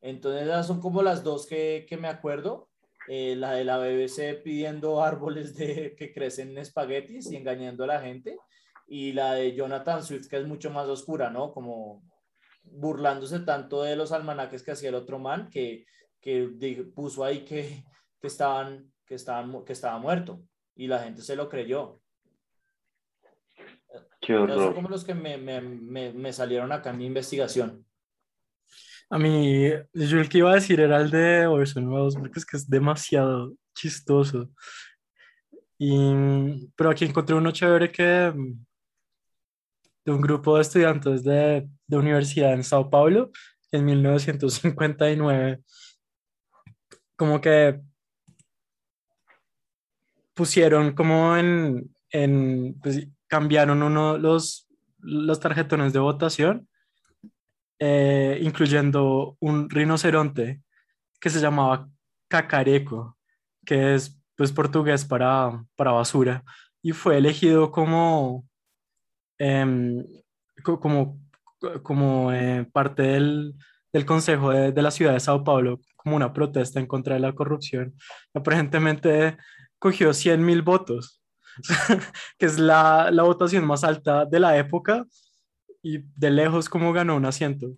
[0.00, 2.68] Entonces esas son como las dos que, que me acuerdo.
[3.10, 7.88] Eh, la de la BBC pidiendo árboles de, que crecen en espaguetis y engañando a
[7.88, 8.38] la gente.
[8.86, 11.52] Y la de Jonathan Swift, que es mucho más oscura, ¿no?
[11.52, 12.02] Como
[12.62, 15.84] burlándose tanto de los almanaques que hacía el otro man, que,
[16.20, 16.48] que
[16.94, 17.84] puso ahí que,
[18.20, 20.42] que, estaban, que, estaban, que estaba muerto.
[20.74, 22.00] Y la gente se lo creyó.
[24.28, 24.74] Qué Esos son horror.
[24.74, 27.86] como los que me, me, me, me salieron acá en mi investigación.
[29.08, 32.44] A mí, yo el que iba a decir era el de Orson Welles, porque es
[32.44, 34.50] que es demasiado chistoso.
[35.78, 38.04] Y, pero aquí encontré uno chévere que
[40.04, 43.30] de un grupo de estudiantes de, de universidad en Sao Paulo,
[43.72, 45.62] en 1959,
[47.16, 47.80] como que
[50.34, 56.68] pusieron como en, en pues, cambiaron uno los, los tarjetones de votación
[57.78, 60.62] eh, incluyendo un rinoceronte
[61.20, 61.88] que se llamaba
[62.28, 63.16] cacareco,
[63.64, 66.44] que es pues portugués para, para basura,
[66.82, 68.46] y fue elegido como,
[70.62, 71.20] co- como,
[71.82, 73.54] como eh, parte del,
[73.92, 77.20] del Consejo de, de la ciudad de Sao Paulo, como una protesta en contra de
[77.20, 77.94] la corrupción.
[78.34, 79.36] Aparentemente
[79.78, 81.20] cogió 100 mil votos,
[82.38, 85.04] que es la, la votación más alta de la época
[85.82, 87.68] y de lejos como ganó un asiento.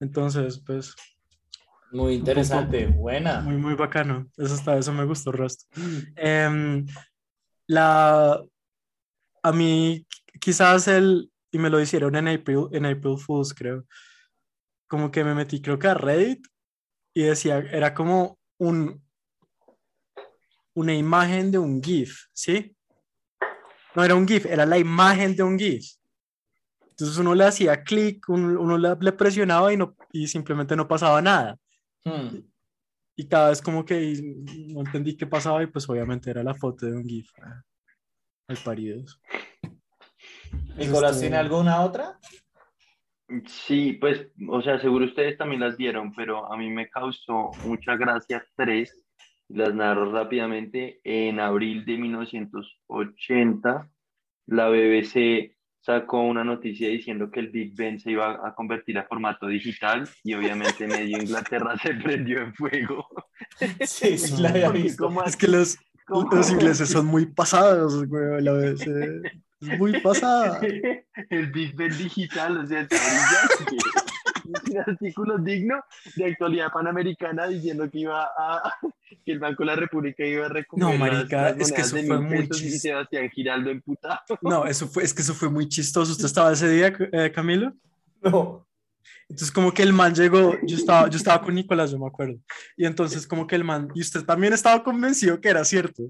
[0.00, 0.94] Entonces, pues,
[1.90, 3.40] Muy interesante, buena.
[3.40, 4.26] muy, muy bacano.
[4.36, 5.64] Eso, está, eso me gustó el resto.
[6.16, 6.86] Em,
[7.66, 8.40] la,
[9.42, 10.06] a mí,
[10.40, 13.84] quizás el, y me lo hicieron en April, en April Fools, creo,
[14.88, 16.46] como que me metí, creo que a Reddit,
[17.14, 19.02] y decía, era como un,
[20.74, 22.75] una imagen de un GIF, ¿sí?
[23.96, 25.84] No era un GIF, era la imagen de un GIF.
[26.90, 30.86] Entonces uno le hacía clic, uno, uno le, le presionaba y, no, y simplemente no
[30.86, 31.58] pasaba nada.
[32.04, 32.40] Hmm.
[33.16, 34.20] Y cada vez como que
[34.68, 37.30] no entendí qué pasaba y pues obviamente era la foto de un GIF.
[38.48, 39.18] Al paridos.
[40.76, 42.18] Nicolás, ¿tiene alguna otra?
[43.46, 47.96] Sí, pues, o sea, seguro ustedes también las vieron, pero a mí me causó mucha
[47.96, 49.05] gracia tres,
[49.48, 51.00] las narro rápidamente.
[51.04, 53.90] En abril de 1980,
[54.46, 55.56] la BBC
[55.86, 60.08] sacó una noticia diciendo que el Big Ben se iba a convertir a formato digital
[60.24, 63.06] y obviamente medio Inglaterra se prendió en fuego.
[63.86, 65.04] Sí, sí, la había visto.
[65.04, 65.78] ¿cómo Es que los,
[66.08, 69.22] los ingleses son muy pasados, güey, la eh,
[69.60, 70.60] Es muy pasada.
[71.30, 73.76] el Big Ben digital, o sea, está brillante.
[73.76, 74.15] Es
[74.70, 75.82] un artículo digno
[76.16, 78.74] de actualidad panamericana diciendo que iba a
[79.24, 82.04] que el Banco de la República iba a recoger No, marica, es que eso de
[82.06, 84.20] fue muy pesos y chis- Sebastián Giraldo emputado.
[84.42, 86.12] No, eso fue, es que eso fue muy chistoso.
[86.12, 87.72] ¿Usted estaba ese día, eh, Camilo?
[88.22, 88.66] No.
[89.28, 92.38] Entonces como que el man llegó, yo estaba, yo estaba con Nicolás, yo me acuerdo.
[92.76, 96.04] Y entonces como que el man, y usted también estaba convencido que era cierto.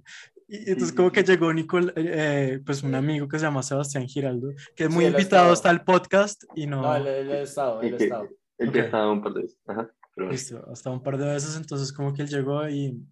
[0.48, 1.26] Y entonces Sí, como sí, que sí.
[1.32, 5.04] llegó Nicol, eh, pues un amigo que se llama Sebastián Giraldo, que es Sí, muy
[5.06, 8.02] ha invitado hasta el podcast y no, No, él, él ha estado, él ha Ok.
[8.02, 8.28] estado.
[8.58, 9.58] El que estaba un par de veces.
[9.66, 13.02] Ajá, pero listo, hasta un par de veces, entonces como que él llegó y,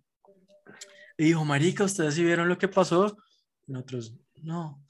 [1.19, 3.17] y dijo, marica, ¿ustedes sí vieron lo que pasó?
[3.67, 4.83] Y nosotros, no,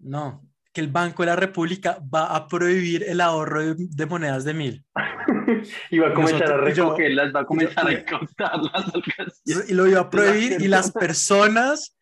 [0.00, 4.44] no, que el Banco de la República va a prohibir el ahorro de, de monedas
[4.44, 4.84] de mil.
[5.90, 7.98] Y va a comenzar a Nosotros- yo- recogerlas, va a comenzar y- a.
[7.98, 11.96] Entonces, y lo iba a prohibir y las personas,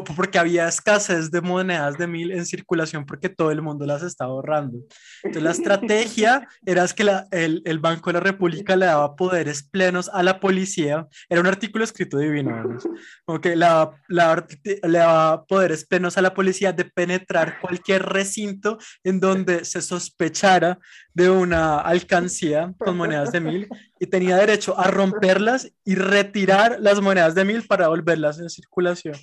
[0.00, 4.30] porque había escasez de monedas de mil en circulación porque todo el mundo las estaba
[4.32, 4.78] ahorrando.
[5.22, 5.50] Entonces la
[5.98, 10.22] estrategia era que la- el, el Banco de la República le daba poderes plenos a
[10.22, 11.06] la policía.
[11.28, 12.84] Era un artículo escrito divino, además.
[13.26, 18.78] como que le daba- le daba poderes plenos a la policía de penetrar cualquier recinto
[19.04, 20.78] en donde se sospechara
[21.12, 23.68] de una alcancía con monedas de mil
[24.00, 29.14] y tenía derecho a romperlas y retirar las monedas de mil para volverlas en circulación.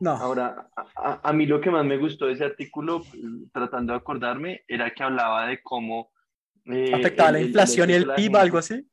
[0.00, 3.02] No, Ahora, a, a- mí lo que más me gustó de ese artículo,
[3.52, 6.12] tratando de acordarme, era que hablaba de cómo...
[6.66, 8.88] eh, afectaba el- la el- inflación y el que la PIB, algo así.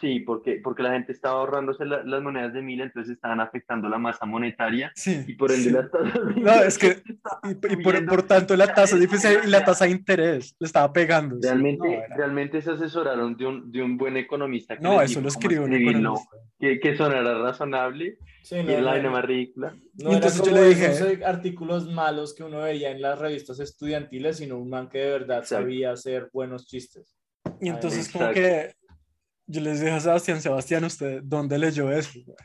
[0.00, 3.88] Sí, porque, porque la gente estaba ahorrándose la- las monedas de mil, entonces estaban afectando
[3.88, 5.24] la masa monetaria Sí.
[5.26, 5.70] y por ende sí.
[5.70, 7.02] las tasas No, es que,
[7.42, 9.04] y, y por, por tanto la tasa de
[9.44, 11.36] y la tasa de interés le estaba pegando.
[11.36, 11.42] sí.
[11.42, 15.20] Realmente, No, era- realmente se asesoraron de un, de un buen economista que no, eso
[15.20, 16.36] lo escribió un economista.
[16.60, 19.70] que, que sonara razonable Sí, y no, es la no, vaina no, más ridícula.
[19.70, 22.90] no Y era entonces yo como le dije- esos eh, artículos malos que uno veía
[22.90, 27.16] en las revistas estudiantiles, sino un man que de verdad sabía hacer buenos chistes.
[27.60, 28.74] Y entonces como que
[29.46, 32.18] yo les dije a Sebastián, Sebastián, ¿usted dónde leyó eso?
[32.24, 32.36] güey?"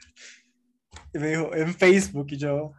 [1.13, 2.73] Y me dijo, en Facebook, y yo,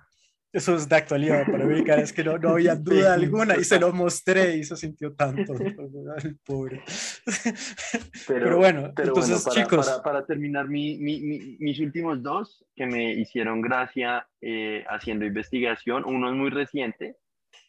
[0.53, 3.65] eso es de actualidad para mí, cara, es que no, no había duda alguna, y
[3.65, 6.83] se lo mostré y se sintió tanto, el pobre.
[8.27, 11.81] Pero, Pero bueno, pero entonces bueno, para, chicos, para, para terminar mi, mi- mi- mis
[11.81, 17.17] últimos dos que me hicieron gracia eh, haciendo investigación, uno es muy reciente,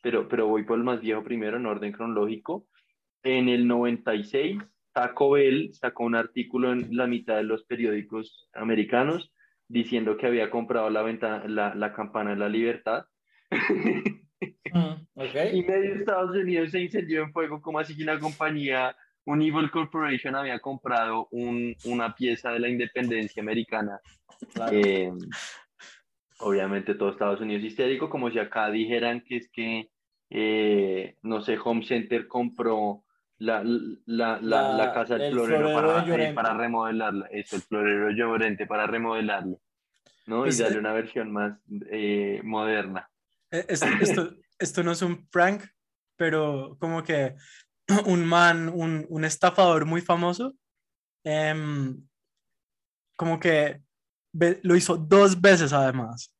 [0.03, 2.67] pero, pero voy por el más viejo primero en orden cronológico.
[3.23, 4.57] En el 96,
[4.93, 9.31] Taco Bell sacó un artículo en la mitad de los periódicos americanos
[9.67, 13.05] diciendo que había comprado la, ventana, la, la campana de la libertad.
[14.73, 15.35] Mm, ok.
[15.53, 19.69] Y medio Estados Unidos se incendió en fuego como así que una compañía, un Evil
[19.69, 23.99] Corporation había comprado un- una pieza de la independencia americana.
[24.53, 24.77] Claro.
[24.77, 25.11] Eh,
[26.39, 29.89] obviamente todo Estados Unidos histérico, como si acá dijeran que es que,
[30.29, 33.03] eh, no sé, Home Center compró
[33.41, 37.55] la, la, la, La- casa del el florero florero para, de eh, para remodelarla, eso,
[37.55, 39.59] el florero Llorente para remodelarlo,
[40.27, 40.41] ¿no?
[40.43, 41.57] Pues, y darle eh, una versión más
[41.89, 43.09] eh, moderna.
[43.49, 45.63] Eh, Esto, esto, esto no es un prank,
[46.15, 47.35] pero como que
[48.05, 50.53] un man, un, un estafador muy famoso,
[51.23, 51.99] em,
[53.17, 53.81] como que
[54.61, 56.33] lo hizo dos veces además.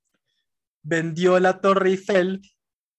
[0.84, 2.42] Vendió la Torre Eiffel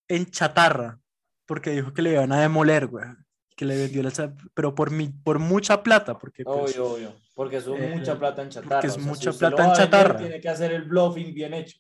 [0.09, 0.99] en chatarra,
[1.47, 3.07] porque dijo que le iban a demoler, güey.
[3.57, 7.15] Que le vendió la, cha- pero por, mi, por mucha plata, porque pues, Obvio, obvio.
[7.35, 8.81] Porque es eh, mucha plata en chatarra.
[8.81, 10.19] porque es o sea, si mucha lo plata en vender, chatarra.
[10.19, 11.79] Tiene que hacer el bluffing bien hecho.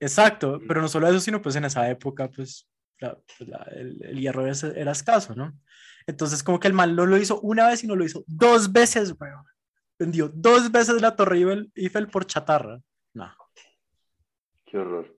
[0.00, 2.68] Exacto, pero no solo eso, sino pues en esa época, pues
[3.00, 5.58] la- la- el, el hierro era, era escaso, ¿no?
[6.06, 9.14] Entonces como que el mal no lo hizo una vez, sino lo hizo dos veces,
[9.18, 9.44] weón.
[9.98, 12.80] Vendió dos veces la Torre Eiffel, Eiffel por chatarra.
[13.14, 13.34] No.
[14.64, 15.17] Qué horror.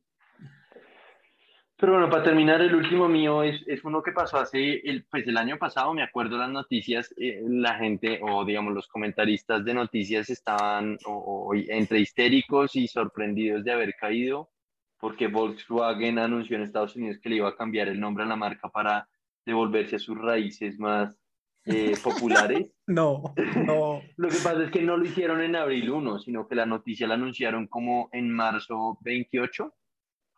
[1.80, 5.26] Pero bueno, para terminar, el último mío es, es uno que pasó hace, el, pues
[5.26, 9.72] el año pasado, me acuerdo las noticias, eh, la gente o digamos los comentaristas de
[9.72, 14.50] noticias estaban o- o entre histéricos y sorprendidos de haber caído
[14.98, 18.36] porque Volkswagen anunció en Estados Unidos que le iba a cambiar el nombre a la
[18.36, 19.08] marca para
[19.46, 21.18] devolverse a sus raíces más
[21.64, 22.66] eh, populares.
[22.86, 23.22] No,
[23.64, 24.02] no.
[24.18, 27.06] Lo que pasa es que no lo hicieron en abril 1, sino que la noticia
[27.06, 29.72] la anunciaron como en marzo 28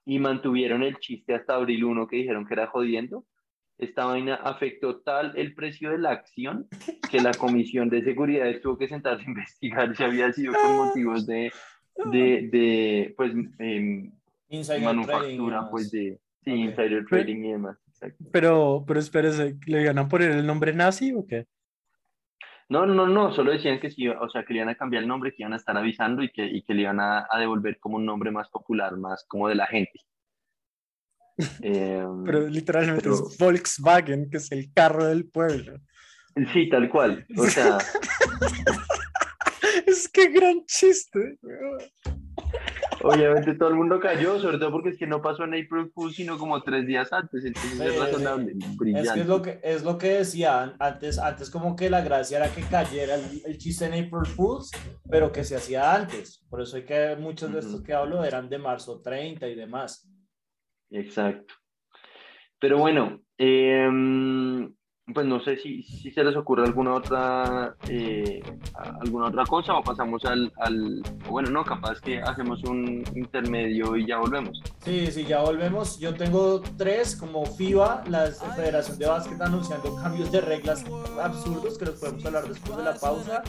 [0.04, 3.24] y mantuvieron el chiste hasta abril 1 que dijeron que era jodiendo.
[3.78, 6.68] Esta vaina afectó tal el precio de la acción
[7.10, 11.26] que la Comisión de Seguridad tuvo que sentarse a investigar si había sido con motivos
[11.26, 11.52] de,
[12.12, 13.32] de, de pues,
[14.48, 16.58] Insider trading y manufactura, pues de sí, Ok.
[16.58, 17.78] insider trading y demás.
[17.88, 18.24] exacto.
[18.30, 21.46] Pero, pero espérese, ¿le iban a poner el nombre nazi o qué?
[22.72, 25.08] No, no, no, solo decían que sí, o sea, que le iban a cambiar el
[25.08, 27.78] nombre, que iban a estar avisando y que, y que le iban a, a devolver
[27.78, 30.00] como un nombre más popular, más como de la gente.
[31.62, 35.78] Em, Pero literalmente Pero- es Volkswagen, que es el carro del pueblo.
[36.52, 37.26] sí, tal cual.
[37.36, 37.76] O sea,
[39.86, 41.38] Es que gran chiste.
[43.02, 46.12] Obviamente todo el mundo cayó, sobre todo porque es que no pasó en April Fool,
[46.12, 47.98] sino como tres días antes, entonces Sí, es sí.
[48.00, 49.12] razonable, Es brillante.
[49.14, 52.48] que es lo que, es lo que decía antes, antes como que la gracia era
[52.54, 54.70] que cayera el, el chiste en April Fools,
[55.10, 56.44] pero que se hacía antes.
[56.48, 57.82] Por eso hay que muchos de estos Ujú.
[57.84, 60.08] que hablo eran de marzo 30 y demás.
[60.90, 61.54] Exacto.
[62.58, 64.72] Pero bueno, em,
[65.12, 68.40] pues no sé si, si se les ocurre alguna otra eh,
[69.00, 74.06] alguna otra cosa o pasamos al, al bueno, no, capaz que hacemos un intermedio y
[74.06, 74.62] ya volvemos.
[74.84, 75.98] Sí, sí, ya volvemos.
[75.98, 80.84] Yo tengo tres, como FIBA, la Federación de Básquet anunciando cambios de reglas
[81.20, 83.42] absurdos que los podemos hablar después de la pausa.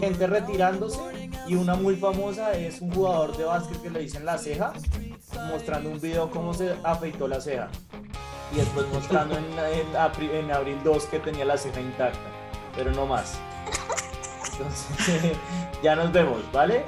[0.00, 4.38] Gente retirándose y una muy famosa es un jugador de básquet que le dicen la
[4.38, 4.72] ceja,
[5.50, 7.68] mostrando un video cómo se afeitó la ceja.
[8.52, 12.18] Y después mostrando en, abril 2 que tenía la ceja intacta,
[12.74, 13.38] pero no más.
[14.52, 15.36] Entonces,
[15.82, 16.84] ya nos vemos, ¿vale?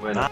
[0.00, 0.28] Bueno,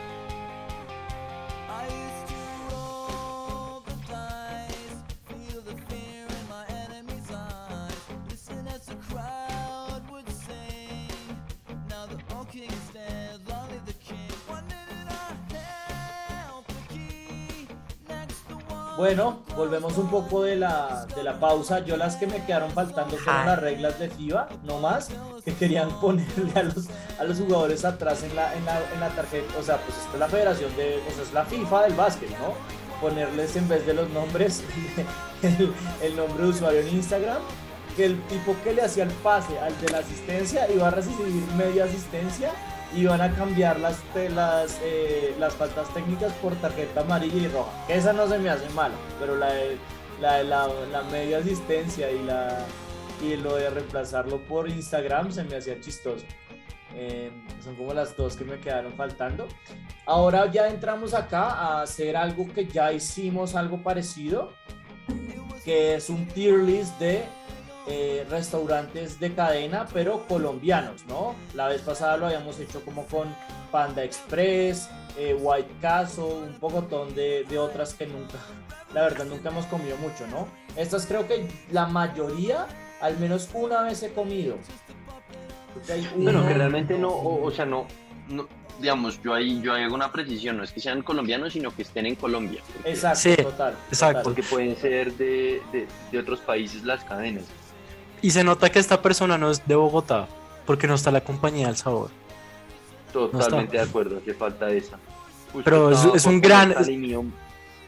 [19.98, 21.80] un poco de la, de la pausa.
[21.84, 25.08] Yo las que me quedaron faltando fueron las reglas de FIBA, no más,
[25.44, 26.86] que querían ponerle a los,
[27.18, 29.54] a los jugadores atrás en la, en, la, en la tarjeta.
[29.58, 32.30] O sea, pues esta es la federación de, o sea, es la FIFA del básquet,
[32.30, 32.54] ¿no?
[33.00, 34.62] Ponerles en vez de los nombres
[35.42, 37.38] el, el nombre de usuario en Instagram.
[37.96, 41.28] Que el tipo que le hacía el pase al de la asistencia iba a recibir
[41.56, 42.52] media asistencia
[42.94, 44.02] y van a cambiar las,
[44.34, 47.70] las, eh, las faltas técnicas por tarjeta amarilla y roja.
[47.88, 49.76] Esa no se me hace mala, pero la de
[50.20, 52.64] la, de la, la media asistencia y, la,
[53.22, 56.24] y lo de reemplazarlo por Instagram se me hacía chistoso.
[56.94, 57.30] Eh,
[57.62, 59.46] son como las dos que me quedaron faltando.
[60.06, 64.52] Ahora ya entramos acá a hacer algo que ya hicimos, algo parecido,
[65.64, 67.24] que es un tier list de
[67.88, 71.34] eh, restaurantes de cadena, pero colombianos, ¿no?
[71.54, 73.34] La vez pasada lo habíamos hecho como con
[73.70, 78.38] Panda Express, eh, White Castle, un pocotón de, de otras que nunca,
[78.94, 80.48] la verdad, nunca hemos comido mucho, ¿no?
[80.76, 82.66] Estas creo que la mayoría,
[83.00, 84.56] al menos una vez he comido.
[86.16, 87.86] Bueno, que realmente no, o, o sea, no,
[88.28, 88.48] no,
[88.80, 92.06] digamos, yo ahí, yo hago una precisión, no es que sean colombianos, sino que estén
[92.06, 92.62] en Colombia.
[92.72, 93.74] porque- Exacto, Sí, total.
[93.88, 94.22] exacto.
[94.22, 97.44] Porque pueden ser de, de, de otros países las cadenas.
[98.26, 100.26] Y se nota que esta persona no es de Bogotá,
[100.66, 102.10] porque no está la compañía del sabor.
[103.12, 104.98] Totalmente de acuerdo, hace falta esa.
[105.52, 106.74] Justo Pero es- un gran-.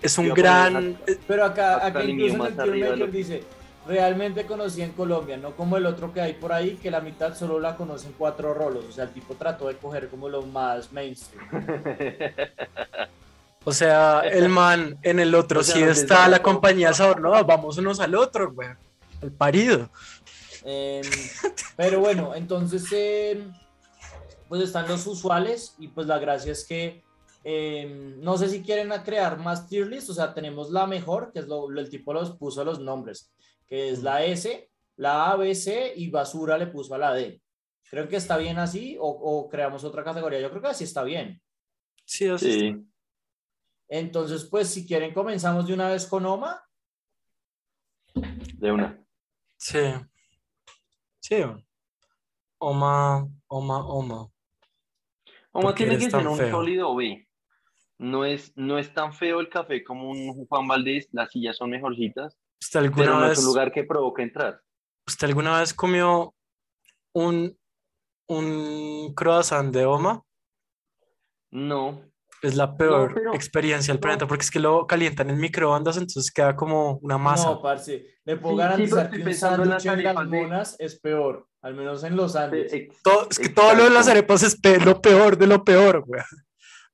[0.01, 0.77] Es un gran...
[0.77, 3.43] hasta- Pero acá, Acá incluso en el Maker lo- dice,
[3.89, 7.35] realmente conocí en Colombia, no como el otro que hay por ahí, que la mitad
[7.37, 8.85] solo la conocen cuatro rolos.
[8.89, 11.49] O sea, el tipo trató de coger como lo más mainstream.
[13.65, 16.95] O sea, el man en el otro O sea, sí no está la compañía del
[16.95, 17.21] sabor.
[17.21, 18.69] No, vámonos al otro, güey.
[19.21, 19.91] El parido.
[20.71, 21.03] Em,
[21.79, 23.53] pero bueno, entonces, em,
[24.49, 27.03] pues están los usuales y pues la gracia es que
[27.45, 31.39] em, no sé si quieren crear más tier list, o sea, tenemos la mejor, que
[31.39, 33.33] es lo, lo- el tipo los puso los nombres,
[33.67, 37.41] que es la S, la A, B, C y basura le puso a la D.
[37.89, 40.41] ¿Creen que está bien así o, o creamos otra categoría?
[40.41, 41.41] Yo creo que así está bien.
[42.05, 42.81] Sí, así está.
[43.89, 46.61] Entonces, pues si quieren comenzamos de una vez con Oma.
[48.15, 49.03] de una.
[49.57, 49.79] Sí.
[51.29, 51.43] Sí.
[52.59, 54.29] Oma, oma, oma.
[55.53, 56.51] Como ¿Por qué tiene que ser un feo?
[56.51, 57.29] sólido B.
[57.99, 61.71] No es, no es tan feo el café como un Juan Valdés, las sillas son
[61.71, 64.63] mejorcitas, ¿Usted pero alguna no es vez, un lugar que provoca entrar.
[65.07, 66.35] ¿usted alguna vez comió
[67.13, 67.59] un,
[68.29, 70.23] un croissant de Oma?
[71.51, 72.01] No,
[72.43, 74.03] es la peor pero- experiencia del no.
[74.03, 77.47] planeta porque es que lo calientan en microondas, entonces queda como una masa.
[77.51, 80.43] No, parce, le puedo Sí, sí, garantizar estoy que un pensando en en tarifas de-
[80.43, 82.73] monas es peor, al menos en los Andes.
[82.73, 84.11] Eh, Todo- es que todo lo de las Exacto.
[84.13, 86.21] arepas es pe- lo peor de lo peor, güey.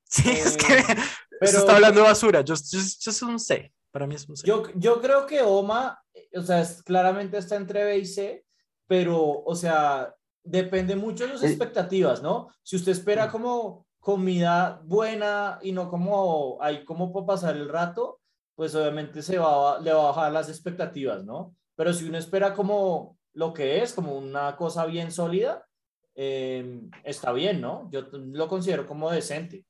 [0.07, 0.95] Sí, es que Eh, se
[1.39, 2.41] pero- está hablando de basura.
[2.41, 3.73] Yo, yo, yo es un C.
[3.91, 4.47] Para mí es un C.
[4.47, 8.45] Yo, yo creo que Oma, eh, o sea, es- claramente está entre B y C,
[8.87, 11.47] pero, o sea, depende mucho de sus Eh.
[11.47, 12.49] expectativas, ¿no?
[12.63, 18.19] Si usted espera como comida buena y no como ahí como para pasar el rato,
[18.53, 21.55] pues obviamente se va, a- le va a bajar las expectativas, ¿no?
[21.75, 25.65] Pero si uno espera como lo que es, como una cosa bien sólida,
[26.13, 27.89] eh, está bien, ¿no?
[27.91, 29.65] Yo lo considero como decente.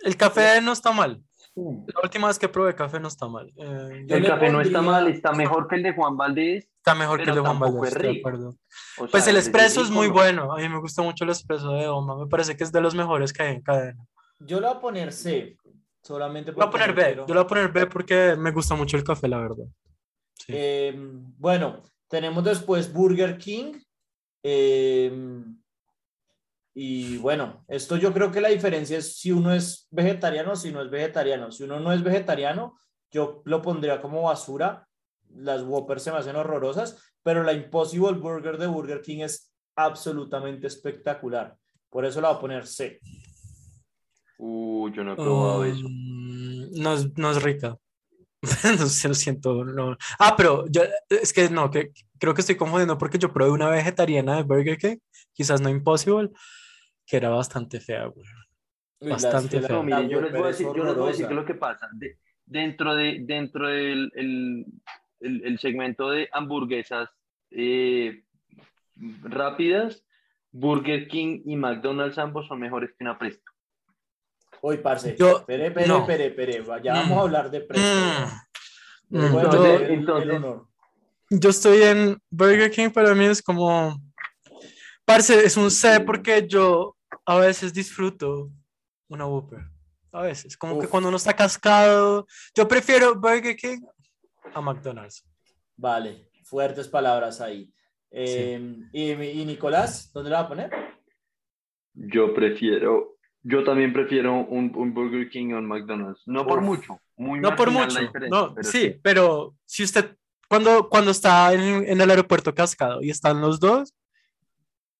[0.00, 1.24] El café no está mal.
[1.56, 3.52] La última vez que probé café no está mal.
[3.56, 6.71] Eh, El café no está mal, está mejor que el de Juan Valdés.
[6.82, 8.48] Está mejor que el pero de Juan Valdez, de acuerdo.
[8.98, 10.12] O Pues sea, el desde espresso es muy no.
[10.14, 10.52] bueno.
[10.52, 12.16] A mí me gusta mucho el espresso de Oma.
[12.16, 14.04] Me parece que es de los mejores que hay en cadena.
[14.40, 15.56] Yo le voy a poner C,
[16.02, 17.02] solamente voy a porque poner B.
[17.04, 19.64] quiero- Yo le voy a poner B porque me gusta mucho el café, la verdad.
[20.34, 20.46] Sí.
[20.56, 20.92] Eh,
[21.38, 23.74] bueno, tenemos después Burger King.
[24.42, 25.44] eh,
[26.74, 30.72] y bueno, esto yo creo que la diferencia es si uno es vegetariano o si
[30.72, 31.52] no es vegetariano.
[31.52, 32.78] Si uno no es vegetariano,
[33.10, 34.88] yo lo pondría como basura.
[35.34, 40.66] Las Whoppers se me hacen horrorosas, pero la Impossible Burger de Burger King es absolutamente
[40.66, 41.56] espectacular.
[41.88, 43.00] Por eso la voy a poner C.
[44.38, 45.86] Uh, yo no he probado eso.
[45.88, 47.76] Mm, no, es, no es rica.
[48.78, 49.64] no sé, lo siento.
[49.64, 49.96] No.
[50.18, 53.68] Ah, pero yo, es que no, que, creo que estoy confundiendo porque yo probé una
[53.68, 54.96] vegetariana de Burger King,
[55.32, 56.30] quizás no Impossible,
[57.06, 58.26] que era bastante fea, güey.
[59.00, 59.76] Bastante la- feo.
[59.76, 61.54] No, miren, yo les voy a decir, yo les voy a decir es lo que
[61.54, 61.88] pasa.
[61.92, 64.66] De- dentro de, dentro del el,
[65.22, 67.08] el- el segmento de hamburguesas
[67.50, 68.22] eh,
[69.22, 70.02] rápidas,
[70.50, 73.50] Burger King y McDonald's ambos son mejores que una Presto.
[74.60, 75.16] Uy, parce.
[75.18, 76.00] Yo- Espere, espere, no.
[76.00, 76.64] espere, espere.
[76.84, 76.96] Ya Mm.
[76.96, 77.86] vamos a hablar de precio.
[79.08, 79.18] Mm.
[79.18, 80.66] Mm, dar el- el entonces- honor.
[81.30, 83.98] Yo estoy en Burger King, para mí es como,
[85.04, 86.94] parce, es un C porque yo
[87.26, 88.50] a veces disfruto
[89.08, 89.60] una Whopper.
[90.12, 90.90] A veces, como que Uf.
[90.90, 93.80] cuando uno está cascado, yo prefiero Burger King
[94.54, 95.24] a McDonald's.
[95.76, 97.72] Vale, fuertes palabras ahí.
[98.10, 98.60] Eh,
[98.92, 100.70] y, y Nicolás, ¿dónde la va a poner?
[101.94, 106.22] Yo prefiero, yo también prefiero un, un Burger King o un McDonald's.
[106.26, 107.98] No por mucho, muy No por mucho,
[108.30, 110.16] no, pero sí, pero si usted,
[110.48, 113.94] cuando, cuando está en, en el aeropuerto cascado y están los dos,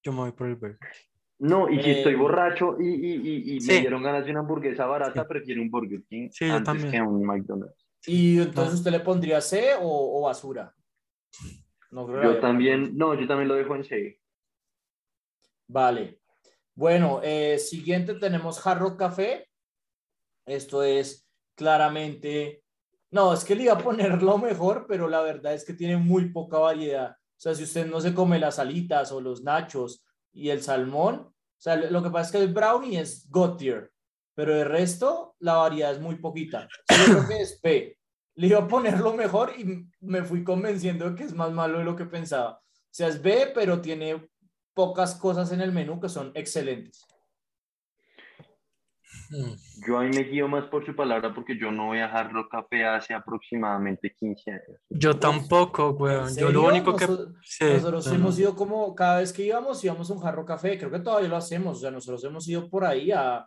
[0.03, 1.09] yo me voy por el Burger King.
[1.39, 3.73] No, y si Eh, estoy borracho y, y, y, y Sí.
[3.73, 5.29] me dieron ganas de una hamburguesa barata, Sí.
[5.29, 7.85] prefiero un Burger King Sí, antes que un McDonald's.
[8.07, 10.75] Y entonces usted le pondría C o, o basura.
[11.91, 14.21] No creo Yo también, no, yo también lo dejo en C.
[15.69, 16.21] Vale.
[16.75, 19.49] Bueno, eh, siguiente tenemos Jarro Café.
[20.47, 22.65] Esto es claramente.
[23.11, 25.99] No, es que le iba a poner lo mejor, pero la verdad es que tiene
[25.99, 27.11] muy poca variedad.
[27.11, 31.17] O sea, si usted no se come las alitas o los nachos y el salmón,
[31.27, 33.92] o sea, lo que pasa es que el brownie es God tier,
[34.35, 36.69] pero el resto, la variedad es muy poquita.
[36.89, 37.99] Yo creo que es P.
[38.35, 41.79] Le iba a poner lo mejor y me fui convenciendo de que es más malo
[41.79, 42.61] de lo que pensaba.
[42.61, 44.29] O sea, es B, pero tiene
[44.75, 47.07] pocas cosas en el menú que son excelentes.
[49.31, 49.53] Mm.
[49.87, 52.85] Yo ahí me guío más por su palabra porque yo no voy a Hard Café
[52.85, 54.81] hace aproximadamente 15 años.
[54.91, 56.37] Yo tampoco, ¿En weón.
[56.37, 57.07] Yo lo único que...
[57.07, 60.45] Noso- sí, nosotros no, hemos ido como, cada vez que íbamos, íbamos a un jarro
[60.45, 60.79] café.
[60.79, 61.79] Creo que todavía lo hacemos.
[61.79, 63.47] O sea, nosotros hemos ido por ahí a,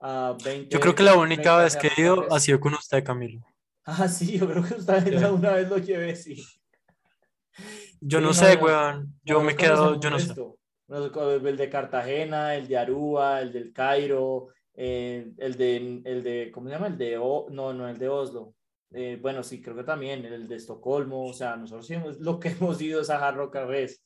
[0.00, 0.68] a 20.
[0.74, 3.40] Yo creo que la única 30 vez que he ido ha sido con usted, Camilo.
[3.84, 5.24] Ah, sí, yo creo que usted Sí.
[5.24, 6.44] una vez lo llevé, sí.
[8.00, 9.14] Yo Sí, no no, sé, no, weón.
[9.24, 10.28] Yo me quedo, yo no sé.
[10.28, 10.56] esto.
[10.88, 16.68] El de Cartagena, el de Aruba, el del Cairo, eh, el de, el de, ¿cómo
[16.68, 16.86] se llama?
[16.86, 18.54] El de, O- no, no, el de Oslo.
[18.92, 22.38] Eh, bueno, sí, creo que también, el de Estocolmo, o sea, nosotros sí hemos- lo
[22.40, 24.02] que hemos ido es a Jarro Cafés.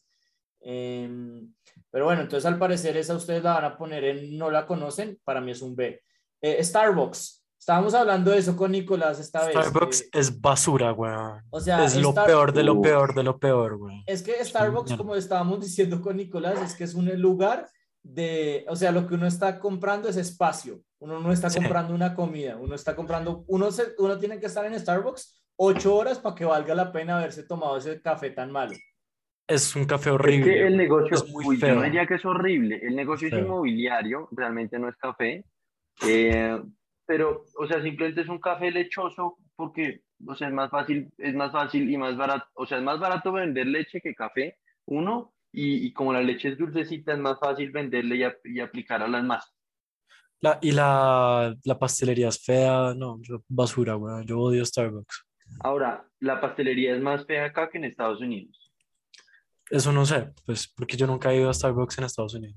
[0.64, 1.52] Em,
[1.90, 5.18] pero bueno, entonces al parecer esa ustedes la van a poner en no la conocen,
[5.24, 6.00] para mí es un B.
[6.40, 9.54] Eh, Starbucks, estábamos hablando de eso con Nicolás esta vez.
[9.54, 11.42] Starbucks eh, es basura, weón.
[11.50, 14.02] o sea, Es lo Star- peor de lo peor de lo peor, weón.
[14.06, 17.68] es que Starbucks, como estábamos diciendo con Nicolás, es que es un lugar
[18.02, 20.80] de, o sea, lo que uno está comprando es espacio.
[20.98, 21.58] Uno no está Sí.
[21.60, 25.94] comprando una comida, uno está comprando, uno, se- uno tiene que estar en Starbucks ocho
[25.96, 28.72] horas para que valga la pena haberse tomado ese café tan malo.
[29.46, 30.44] Es un café Es horrible.
[30.44, 31.74] que el negocio, Es muy uy, yo feo.
[31.76, 33.44] no diría que es horrible, el negocio es Feo.
[33.44, 35.44] inmobiliario, realmente no es café,
[36.06, 36.62] eh,
[37.06, 41.34] pero, o sea, simplemente es un café lechoso porque, o sea, es más fácil, es
[41.34, 45.34] más fácil y más barato, o sea, es más barato vender leche que café, uno,
[45.52, 49.02] y, y como la leche es dulcecita, es más fácil venderle y, ap- y aplicar
[49.02, 49.52] a las masas.
[50.40, 54.24] La, y la, la pastelería es fea, no, yo- basura, weón.
[54.26, 55.24] Yo odio Starbucks.
[55.60, 58.61] Ahora, la pastelería es más fea acá que en Estados Unidos.
[59.72, 62.56] Eso no sé, pues porque yo nunca he ido a Starbucks en Estados Unidos.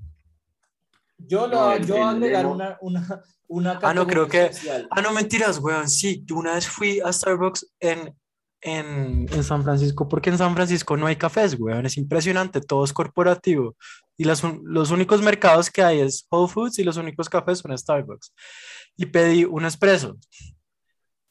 [1.18, 4.50] Yo, lo, No, yo agregar una, una, una Ah, no, creo que-.
[4.90, 5.88] Ah, no, mentiras, weón.
[5.88, 8.14] Sí, yo una vez fui a Starbucks en,
[8.60, 11.86] en, en San Francisco, porque en San Francisco no hay cafés, weón.
[11.86, 13.76] Es impresionante, todo es corporativo.
[14.18, 17.60] Y las, un- los únicos mercados que hay es Whole Foods y los únicos cafés
[17.60, 18.34] son Starbucks.
[18.98, 20.18] Y pedí un espresso.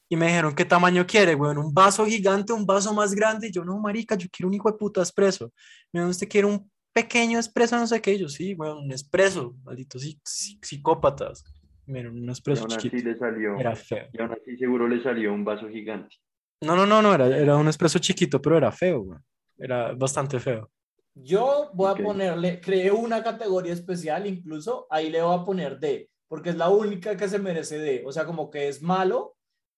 [0.08, 1.58] Y me dijeron, ¿qué tamaño quiere, weón?
[1.58, 3.48] ¿Un vaso gigante, un vaso más grande?
[3.48, 5.46] Y yo, no, marica, yo quiero un hijo de puta espresso.
[5.92, 7.76] Me dijeron, ¿usted quiere un pequeño espresso?
[7.78, 8.14] No sé qué.
[8.14, 9.56] Y yo, sí, weón, un espresso.
[9.64, 11.44] Malditos psí- psicópatas.
[11.88, 13.10] Dieron un Y espresso aún así chiquito.
[13.10, 14.08] le salió, Era feo.
[14.14, 16.16] y aún así seguro le salió un vaso gigante.
[16.62, 19.20] No, no, no, no, era, era un espresso chiquito, pero era feo, güey.
[19.58, 20.70] Era bastante feo.
[21.14, 22.00] Yo voy Ok.
[22.00, 26.56] a ponerle, creé una categoría especial, incluso ahí le voy a poner D, porque es
[26.58, 28.04] la única que se merece D.
[28.06, 29.35] O sea, como que es malo,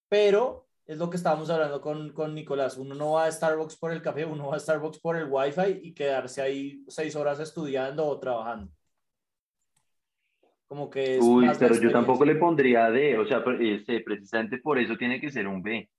[0.09, 2.77] pero es lo que estábamos hablando con, con Nicolás.
[2.77, 5.81] Uno no va a Starbucks por el café, uno va a Starbucks por el Wi-Fi
[5.83, 8.71] y quedarse ahí seis horas estudiando o trabajando.
[10.67, 14.77] Como que es Uy, pero yo tampoco le pondría D, o sea, este, precisamente por
[14.79, 15.89] eso tiene que ser un B.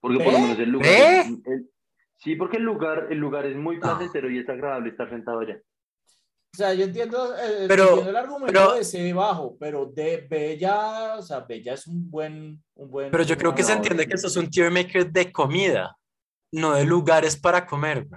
[0.00, 0.32] Porque por ¿B?
[0.32, 0.88] lo menos el lugar.
[0.88, 1.20] ¿B?
[1.20, 1.70] es- el-
[2.16, 5.60] sí, porque el lugar, el lugar es muy placentero y es agradable estar sentado allá.
[6.58, 10.26] O sea, yo entiendo, eh, Pero- entiendo el argumento pero- de C bajo, pero de
[10.28, 13.12] Bella, o sea, Bella es un buen, un buen.
[13.12, 15.96] Pero yo creo que se No, entiende que esto es un tier maker de comida,
[16.52, 18.08] no de lugares para comer.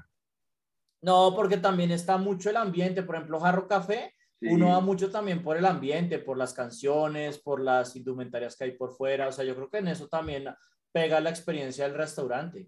[1.04, 3.04] No, porque también está mucho el ambiente.
[3.04, 4.48] Por ejemplo, Jarro Café, Sí.
[4.50, 8.72] uno va mucho también por el ambiente, por las canciones, por las indumentarias que hay
[8.72, 9.28] por fuera.
[9.28, 10.46] O sea, yo creo que en eso también
[10.92, 12.68] pega la experiencia del restaurante.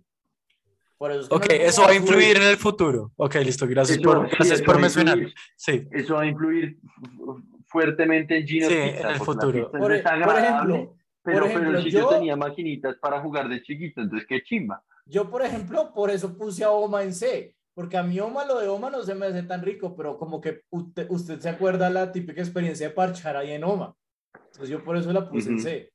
[1.03, 3.11] Por eso es que no Ok, pongo eso va a influir en el futuro.
[3.17, 5.19] Ok, listo, gracias Eso- por, sí, gracias por mencionar.
[5.57, 6.77] Sí, Eso va a influir
[7.17, 9.59] fu- fuertemente en Gino Sí, Pizza, en el futuro.
[9.59, 10.95] es Por, e- por ejemplo, pero, por
[11.33, 14.81] pero ejemplo, el sitio yo- tenía maquinitas para jugar de chiquito, entonces qué chimba.
[15.05, 17.53] yo, por ejemplo, por eso puse a Oma en C.
[17.73, 20.39] Porque a mí Oma, lo de Oma no se me hace tan rico, pero como
[20.39, 23.93] que usted, usted se acuerda la típica experiencia de parchar ahí en Oma.
[24.33, 25.63] Entonces yo por eso la puse en Ujú.
[25.63, 25.91] C.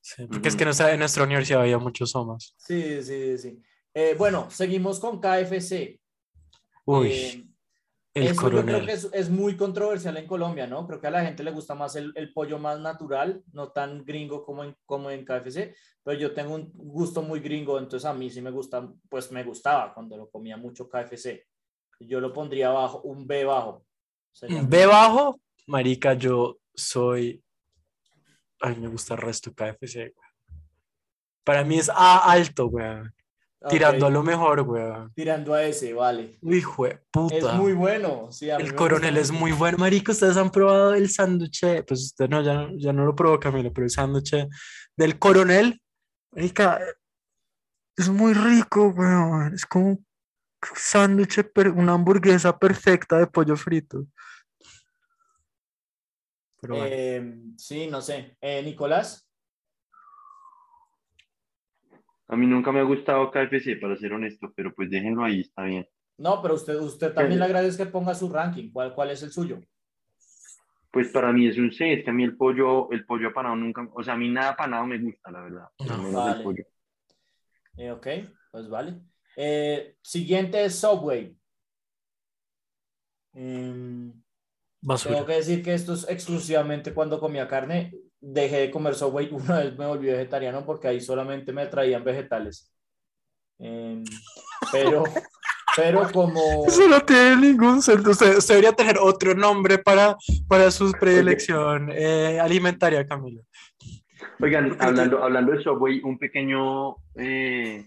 [0.00, 0.58] sí, porque es Ujú.
[0.58, 2.54] que en nuestra, en nuestra universidad había muchos somas.
[2.56, 3.60] Sí, sí, sí.
[3.94, 6.00] Eh, bueno, seguimos con KFC.
[6.84, 7.46] Uy, Eh,
[8.14, 8.86] el eso yo creo coronel.
[8.86, 10.86] que es, es muy controversial en Colombia, ¿no?
[10.86, 14.04] Creo que a la gente le gusta más el, el pollo más natural, no tan
[14.04, 18.12] gringo como en, como en KFC, pero yo tengo un gusto muy gringo, entonces a
[18.14, 21.46] mí sí me gusta, pues me gustaba cuando lo comía mucho KFC.
[22.00, 23.84] Yo lo pondría bajo, un B bajo.
[24.32, 27.42] Sería B bajo, marica, yo soy.
[28.60, 30.30] Ay, me gusta el resto KFC, güey.
[31.44, 32.86] Para mí es A alto, güey.
[33.62, 34.82] Ok, Tirando a lo mejor, güey.
[35.14, 36.38] Tirando a ese, vale.
[36.42, 37.36] Hijo de puta.
[37.36, 38.32] Es muy bueno.
[38.32, 40.12] Sí, El coronel es muy bueno, marico.
[40.12, 43.70] Ustedes han probado el sándwich, pues usted no, ya no, ya no lo probó, Camilo,
[43.70, 44.34] pero el sándwich
[44.96, 45.78] del coronel,
[46.32, 46.80] marica,
[47.96, 49.52] es muy rico, weón.
[49.52, 50.06] Es como un
[50.74, 51.44] sándwich,
[51.76, 54.06] una hamburguesa perfecta de pollo frito.
[56.62, 56.88] Pero bueno.
[56.90, 58.38] Eh, sí, no sé.
[58.40, 59.29] Eh, Nicolás.
[62.30, 65.64] A mí nunca me ha gustado KFC, para ser honesto, pero pues déjenlo ahí, está
[65.64, 65.88] bien.
[66.16, 68.70] No, pero usted, usted también le agradece que ponga su ranking.
[68.70, 69.60] ¿Cuál, cuál es el suyo?
[70.92, 73.56] Pues para mí es un C, es que a mí el pollo, el pollo apanado
[73.56, 75.68] nunca, o sea, a mí nada apanado me gusta, la verdad.
[75.80, 75.98] No.
[75.98, 76.44] menos el Vale.
[76.44, 76.64] pollo.
[77.76, 78.06] Eh, ok,
[78.52, 79.00] pues vale.
[79.36, 81.36] Eh, siguiente es Subway.
[84.82, 85.14] Basura.
[85.14, 87.92] tengo que decir que esto es exclusivamente cuando comía carne.
[88.20, 92.72] Dejé de comer Subway, una vez me volví vegetariano porque ahí solamente me traían vegetales.
[93.58, 94.04] Em,
[94.72, 95.04] pero,
[95.76, 96.66] pero como...
[96.66, 98.12] Eso no tiene ningún sentido.
[98.12, 100.16] Usted, usted debería tener otro nombre para,
[100.48, 103.42] para su predilección eh, alimentaria, Camilo.
[104.40, 107.84] Oigan, hablando, hablando de Subway, un pequeño, eh,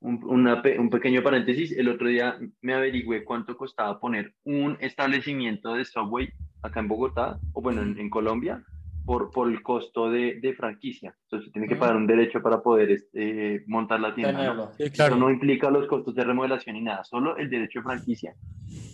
[0.00, 5.74] un, una un pequeño paréntesis, el otro día me averigüé cuánto costaba poner un establecimiento
[5.74, 6.28] de Subway
[6.62, 8.62] acá en Bogotá, o bueno, en, en Colombia,
[9.06, 11.16] por, por el costo de, de franquicia.
[11.22, 14.52] Entonces tiene que pagar un derecho para poder este, montar la tienda.
[14.52, 14.72] ¿no?
[14.72, 15.16] Sí, Eso claro.
[15.16, 18.34] no implica los costos de remodelación ni nada, solo el derecho de franquicia.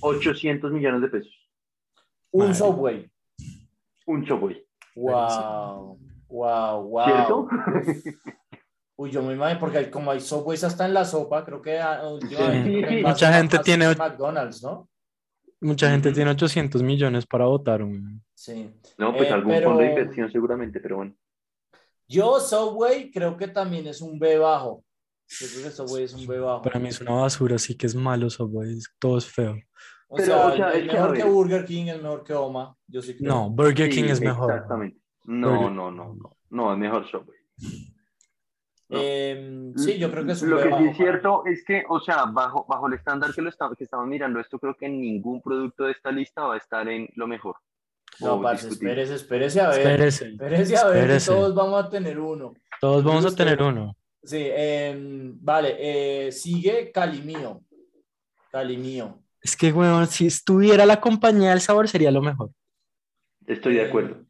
[0.00, 1.50] 800 millones de pesos.
[2.30, 2.54] Un Madre.
[2.54, 3.10] Subway.
[4.06, 4.62] Un Subway.
[4.94, 5.98] Wow.
[6.28, 7.04] Wow, wow.
[7.04, 7.48] ¿Cierto?
[8.96, 12.02] Uy, yo me imagino, porque como hay Subways hasta en la sopa, creo que ah,
[12.06, 13.02] últimamente Sí, sí.
[13.02, 14.88] Mucha gente tiene- McDonald's, ¿no?
[15.62, 16.16] Mucha gente Ujú.
[16.16, 17.82] tiene 800 millones para votar.
[17.84, 18.00] güey.
[18.34, 18.70] Sí.
[18.98, 21.14] No, pues Eh, algún pero- fondo de inversión seguramente, pero bueno.
[22.08, 24.84] Yo, Subway, creo que también es un B bajo.
[25.28, 26.62] Yo creo que Subway es un B bajo.
[26.62, 29.56] Para mí es una basura, sí que es malo Subway, todo es feo.
[30.08, 31.24] O Pero, sea, o sea, a mejor que.
[31.24, 32.76] Burger King, es mejor que Oma.
[32.86, 33.28] Yo sí creo.
[33.32, 34.50] No, Burger King Sí, es mejor.
[34.52, 34.98] Exactamente.
[35.24, 36.36] No, Burger- no, no, no.
[36.50, 37.38] No, es mejor Subway.
[38.92, 38.98] No.
[39.00, 42.00] Em, sí, yo creo que es un Lo que sí es cierto es que, o
[42.00, 45.40] sea, bajo, bajo el estándar que, lo estamos, que estamos mirando esto, creo que ningún
[45.42, 47.56] producto de esta lista va a estar en lo mejor.
[48.20, 49.78] No, parce, espérese, espérese a ver.
[49.80, 50.28] Espérese.
[50.28, 51.30] Espérese a ver, Espérese.
[51.32, 52.54] todos vamos a tener uno.
[52.80, 53.96] Todos vamos a tener uno.
[54.22, 55.76] Sí, em, vale,
[56.26, 57.62] eh, sigue Calimío.
[58.50, 59.18] Calimío.
[59.40, 62.50] Es que, weón, si estuviera la compañía del sabor sería lo mejor.
[63.46, 64.22] Estoy de Eh, acuerdo.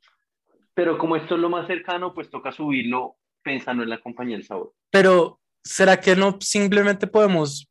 [0.75, 4.47] Pero como esto es lo más cercano, pues toca subirlo pensando en la compañía del
[4.47, 4.72] sabor.
[4.90, 7.68] Pero, ¿será que no simplemente podemos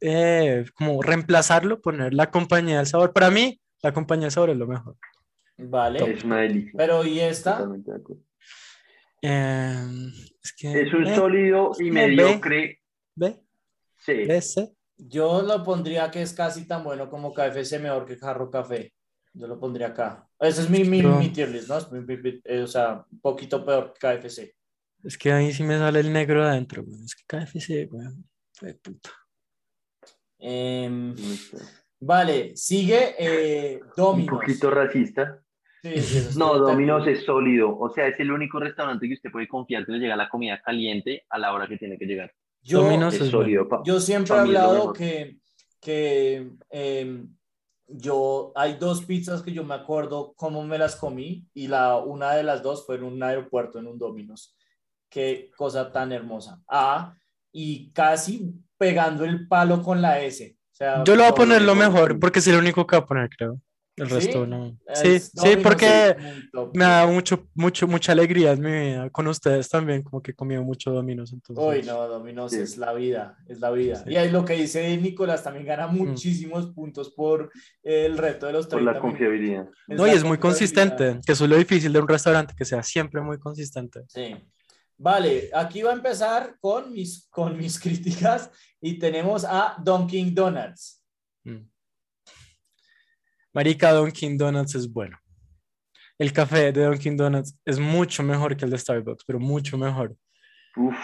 [0.00, 3.12] eh, como reemplazarlo, poner la compañía del sabor?
[3.12, 4.96] Para mí, la compañía del sabor es lo mejor.
[5.56, 6.12] Vale.
[6.12, 6.72] Es una delicia.
[6.76, 7.52] Pero ¿y esta?
[7.58, 8.22] Totalmente de acuerdo.
[9.22, 10.10] Eh,
[10.42, 12.80] es que, Es un eh, sólido y mediocre
[13.16, 13.40] ¿Ve?
[13.96, 14.70] ¿Sí?
[14.96, 18.92] Yo lo pondría que es casi tan bueno como KFC, mejor que Jarro Café.
[19.32, 20.28] Yo lo pondría acá.
[20.38, 21.78] Ese es mi, mi, mi tier list, ¿no?
[21.78, 24.54] Es mi- mi- mi- eh, o sea, un poquito peor que KFC.
[25.04, 27.04] Es que ahí sí me sale el negro adentro, weón.
[27.04, 28.28] Es que KFC, weón.
[28.52, 29.10] fue puta.
[30.38, 31.14] Em,
[32.00, 34.38] vale, sigue eh, Un Domino's.
[34.40, 35.42] poquito racista.
[35.82, 37.76] Sí, sí, eso No, Domino's es sólido.
[37.78, 40.60] O sea, es el único restaurante que usted puede confiar que le llega la comida
[40.62, 42.32] caliente a la hora que tiene que llegar.
[42.62, 43.68] Yo, Domino's Es es sólido.
[43.68, 45.38] pa- yo siempre he mí hablado que,
[45.80, 47.34] que em,
[47.86, 52.34] yo, hay dos pizzas que yo me acuerdo cómo me las comí y la, una
[52.34, 54.54] de las dos fue en un aeropuerto, en un Domino's.
[55.10, 56.60] Qué cosa tan hermosa.
[56.68, 57.14] Ah,
[57.52, 60.56] y casi pegando el palo con la S.
[60.60, 62.20] O sea, Yo lo voy a no, poner no, lo no, mejor no.
[62.20, 63.60] porque es el único que voy a poner, creo.
[63.96, 64.14] El ¿Sí?
[64.14, 64.78] resto no.
[64.86, 66.16] es Sí, sí, porque
[66.52, 66.70] top.
[66.76, 69.10] me da mucho, mucho, mucha alegría en mi vida.
[69.10, 71.32] Con ustedes también, como que he comido mucho Domino's.
[71.32, 72.60] Entonces, Uy, no, Domino's Sí.
[72.60, 73.96] es la vida, es la vida.
[73.96, 74.10] Sí.
[74.12, 77.50] Y ahí lo que dice Nicolás también gana muchísimos puntos por
[77.82, 79.10] el reto de los Por 30 la minutos.
[79.10, 79.68] confiabilidad.
[79.88, 82.64] No, y la es muy consistente, que eso es lo difícil de un restaurante, que
[82.64, 84.02] sea siempre muy consistente.
[84.06, 84.32] Sí.
[85.00, 91.02] Vale, aquí va a empezar con mis, con mis críticas y tenemos a Dunkin' Donuts.
[91.44, 91.68] Mm.
[93.54, 95.18] Marica, Dunkin' Donuts es bueno.
[96.18, 100.16] El café de Dunkin' Donuts es mucho mejor que el de Starbucks, pero mucho mejor.
[100.76, 100.96] Uf,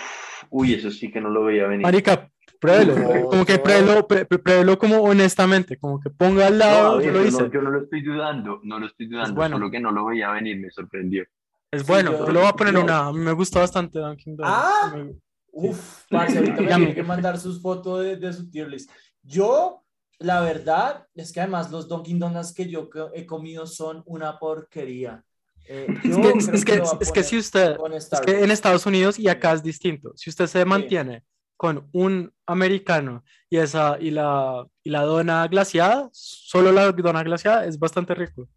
[0.50, 1.82] uy, eso sí que no lo veía venir.
[1.82, 2.28] Marica,
[2.60, 3.62] pruébelo, No, como que no.
[3.62, 7.42] pruébelo, pré- pruébelo como honestamente, como que ponga al No, lado, ver, yo lo hice.
[7.42, 9.56] no, yo no lo estoy dudando, no lo estoy dudando, bueno.
[9.56, 11.24] solo que no lo veía venir, me sorprendió.
[11.74, 14.36] Es Sí, bueno, yo- yo, lo voy a poner yo- una, me gusta bastante Dunkin'
[14.36, 14.54] Donuts.
[14.56, 14.92] Ah.
[14.96, 15.14] Me-
[15.56, 18.90] Uf, parce, ahorita me tiene que mandar sus fotos de, de su tier list.
[19.22, 19.84] Yo,
[20.18, 25.22] la verdad, es que además los Dunkin' Donuts que yo he comido son una porquería.
[25.68, 29.28] Eh, Es que, es que, es que si usted, es que en Estados Unidos y
[29.28, 30.12] acá es distinto.
[30.16, 31.22] Si usted se mantiene
[31.56, 37.64] con un americano y esa y la y la dona glaciada, solo la dona glaciada
[37.64, 38.48] es bastante rico.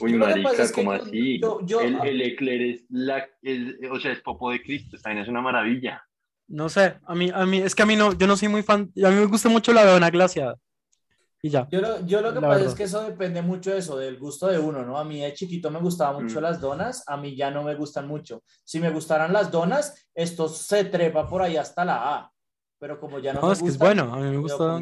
[0.00, 1.40] Uy, marica, pasa es que ¿cómo yo- así?
[1.40, 5.22] yo- yo- el, el eclair es la, es- o sea, es popo de Cristo, también
[5.24, 6.02] es una maravilla.
[6.48, 8.62] No sé, a mí a mí es que a mí no yo no soy muy
[8.62, 10.56] fan, a mí me gusta mucho la dona glaciada.
[11.42, 11.66] Y ya.
[11.70, 12.66] Yo lo, yo lo que pasa verdad.
[12.68, 14.98] es que eso depende mucho de eso, del gusto de uno, ¿no?
[14.98, 16.42] A mí de chiquito me gustaban mucho Mm.
[16.42, 18.42] las donas, a mí ya no me gustan mucho.
[18.64, 22.32] Si me gustaran las donas, esto se trepa por ahí hasta la A.
[22.78, 24.80] Pero como ya no, No, me es que es bueno, a mí me yo gusta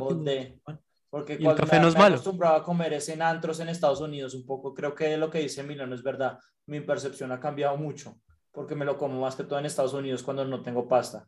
[1.11, 2.15] Porque el cuando café me, no es me malo.
[2.17, 5.39] acostumbraba a comer es en antros en Estados Unidos un poco, creo que lo que
[5.41, 6.39] dice Emiliano es verdad.
[6.67, 8.21] Mi percepción ha cambiado mucho,
[8.53, 11.27] porque me lo como más que todo en Estados Unidos cuando no tengo pasta.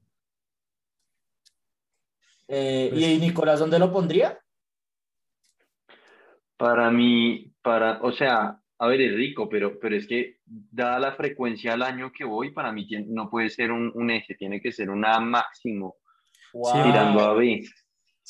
[2.49, 4.39] Eh, Pues- ¿Y Nicolás, dónde lo pondría?
[6.57, 11.12] Para mí, para, o sea, a ver, es rico, pero, pero es que dada la
[11.14, 14.72] frecuencia al año que voy, para mí no puede ser un, un eje, tiene que
[14.72, 15.97] ser una máximo,
[16.53, 16.83] Wow.
[16.83, 17.64] tirando a B.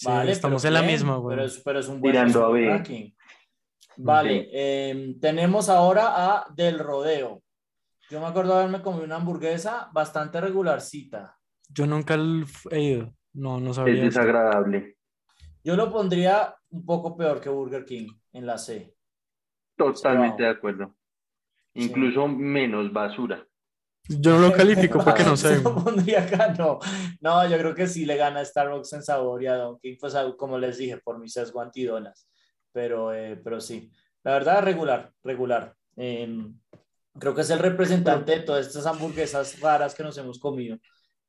[0.00, 1.36] Sí, Vale, estamos en la misma, güey.
[1.36, 3.10] Pero es, pero es un buen, Tirando es a ranking.
[3.98, 6.06] Vale, eh, tenemos ahora
[6.38, 7.42] a Del Rodeo.
[8.08, 11.36] Yo me acuerdo haberme comido una hamburguesa bastante regularcita.
[11.68, 12.16] Yo nunca
[12.70, 13.14] he ido.
[13.34, 13.96] No, no Es sabría.
[13.96, 14.08] decir.
[14.08, 14.96] desagradable.
[15.62, 18.94] Yo lo pondría un poco peor que Burger King en la C.
[19.76, 20.50] Totalmente Wow.
[20.50, 20.96] de acuerdo.
[21.74, 23.46] Incluso menos basura.
[24.18, 25.62] Yo no lo califico porque no sé.
[26.16, 26.78] Acá, no.
[27.20, 30.14] No, yo creo que sí le gana a Starbucks en sabor y a Dunkin', pues
[30.16, 32.28] a- como les dije, por mi sesgo antidonas.
[32.72, 33.90] Pero, eh, pero sí,
[34.24, 35.74] la verdad, regular, regular.
[35.96, 36.58] Em,
[37.18, 40.76] creo que es el representante de todas estas hamburguesas raras que nos hemos comido.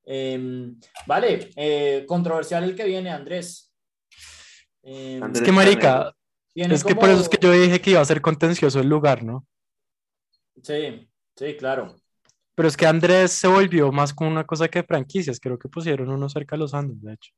[0.03, 3.71] Em, vale, eh, controversial el que viene, Andrés.
[4.83, 5.41] Em, Andrés.
[5.41, 6.15] Es que, marica,
[6.55, 8.87] es que por como- eso es que yo dije que iba a ser contencioso el
[8.89, 9.45] lugar, ¿no?
[10.63, 11.95] Sí, sí, claro.
[12.55, 15.39] Pero es que Andrés se volvió más con una cosa que franquicias.
[15.39, 17.31] Creo que pusieron uno cerca de los Andes, de hecho.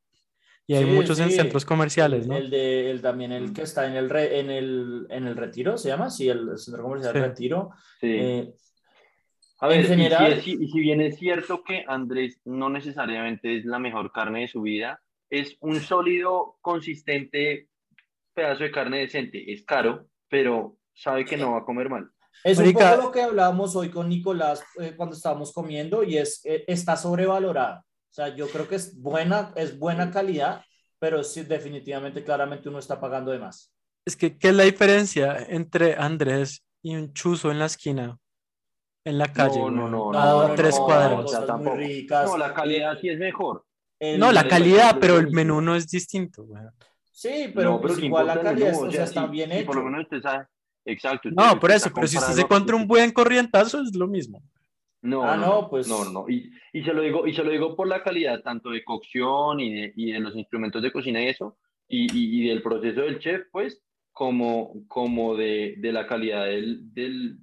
[0.65, 2.37] Y hay Sí, muchos en centros comerciales, ¿no?
[2.37, 5.77] el de, el, también el que está en el, re- en el, en el Retiro,
[5.77, 6.09] ¿se llama?
[6.09, 7.19] Sí, el centro comercial Sí.
[7.19, 7.69] Retiro.
[7.99, 8.07] Sí.
[8.09, 8.53] Eh,
[9.59, 12.69] A ver, en y si general- es- y si bien es cierto que Andrés no
[12.69, 17.67] necesariamente es la mejor carne de su vida, es un sólido, consistente
[18.33, 19.51] pedazo de carne decente.
[19.51, 22.09] Es caro, pero sabe que no va a comer mal.
[22.43, 26.17] Es un Marica- poco lo que hablábamos hoy con Nicolás eh, cuando estábamos comiendo y
[26.17, 27.85] es, eh, está sobrevalorada.
[27.85, 30.63] O sea, yo creo que es buena, es buena calidad,
[30.99, 33.71] pero sí, definitivamente, claramente uno está pagando de más.
[34.05, 38.17] Es que, ¿qué es la diferencia entre Andrés y un chuzo en la esquina,
[39.05, 39.57] en la calle?
[39.59, 41.11] No, no, no, A no, tres no, cuadras.
[41.19, 41.75] o sea, cosas muy tampoco.
[41.77, 42.25] ricas.
[42.29, 43.65] No, la calidad sí es mejor.
[43.99, 46.45] El- No, la calidad, el- pero el menú no es distinto.
[47.09, 48.87] Sí, pero no, pues ¿qué igual la calidad menú?
[48.87, 49.67] o sea, está bien hecho.
[49.67, 50.45] por lo menos usted sabe.
[50.85, 51.29] Exacto.
[51.31, 54.41] No, por eso, está pero si usted se encuentra un buen corrientazo, es lo mismo.
[55.01, 56.29] No, Ah, no, pues- No, no.
[56.29, 59.59] Y, y se lo digo, y se lo digo por la calidad tanto de cocción
[59.59, 61.57] y de, y de los instrumentos de cocina y eso,
[61.87, 63.81] y, y, y del proceso del chef, pues,
[64.13, 67.37] como, como de, de la calidad del, del,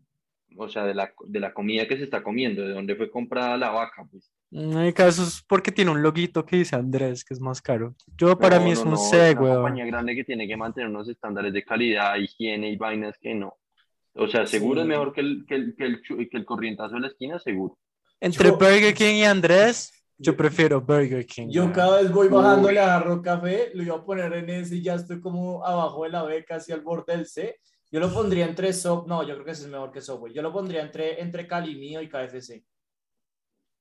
[0.56, 3.56] o sea, de la, de la comida que se está comiendo, de dónde fue comprada
[3.58, 4.32] la vaca, pues.
[4.52, 7.94] En mi caso es porque tiene un loguito que dice Andrés, que es más caro.
[8.18, 9.54] Yo para No, mí no, es un no, C, una weón.
[9.56, 13.56] compañía grande que tiene que mantener unos estándares de calidad, higiene y vainas que no.
[14.14, 14.82] O sea, seguro Sí.
[14.82, 17.78] es mejor que el, que el, que el, que el corrientazo de la esquina, seguro.
[18.20, 21.46] Entre Yo- Burger King y Andrés, yo prefiero Burger King.
[21.48, 22.32] Yo cada vez voy Uy.
[22.34, 26.02] bajándole a Jarro Café, lo iba a poner en ese y ya estoy como abajo
[26.04, 27.56] de la B, casi al borde del C.
[27.92, 30.34] Yo lo pondría entre Sub, no, yo creo que ese es mejor que Subway.
[30.34, 32.64] Yo lo pondría entre, entre Calimío y KFC.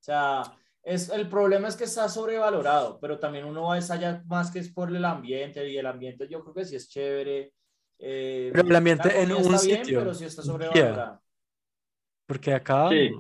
[0.09, 0.41] O sea,
[0.81, 4.57] es, el problema es que está sobrevalorado, pero también uno va a allá más que
[4.57, 7.53] es por el ambiente y el ambiente yo creo que sí es chévere.
[7.99, 9.99] eh, Pero el ambiente en un bien, sitio.
[9.99, 10.51] pero sí está Yeah.
[10.51, 11.21] sobrevalorado.
[12.25, 13.11] Porque acá, Sí.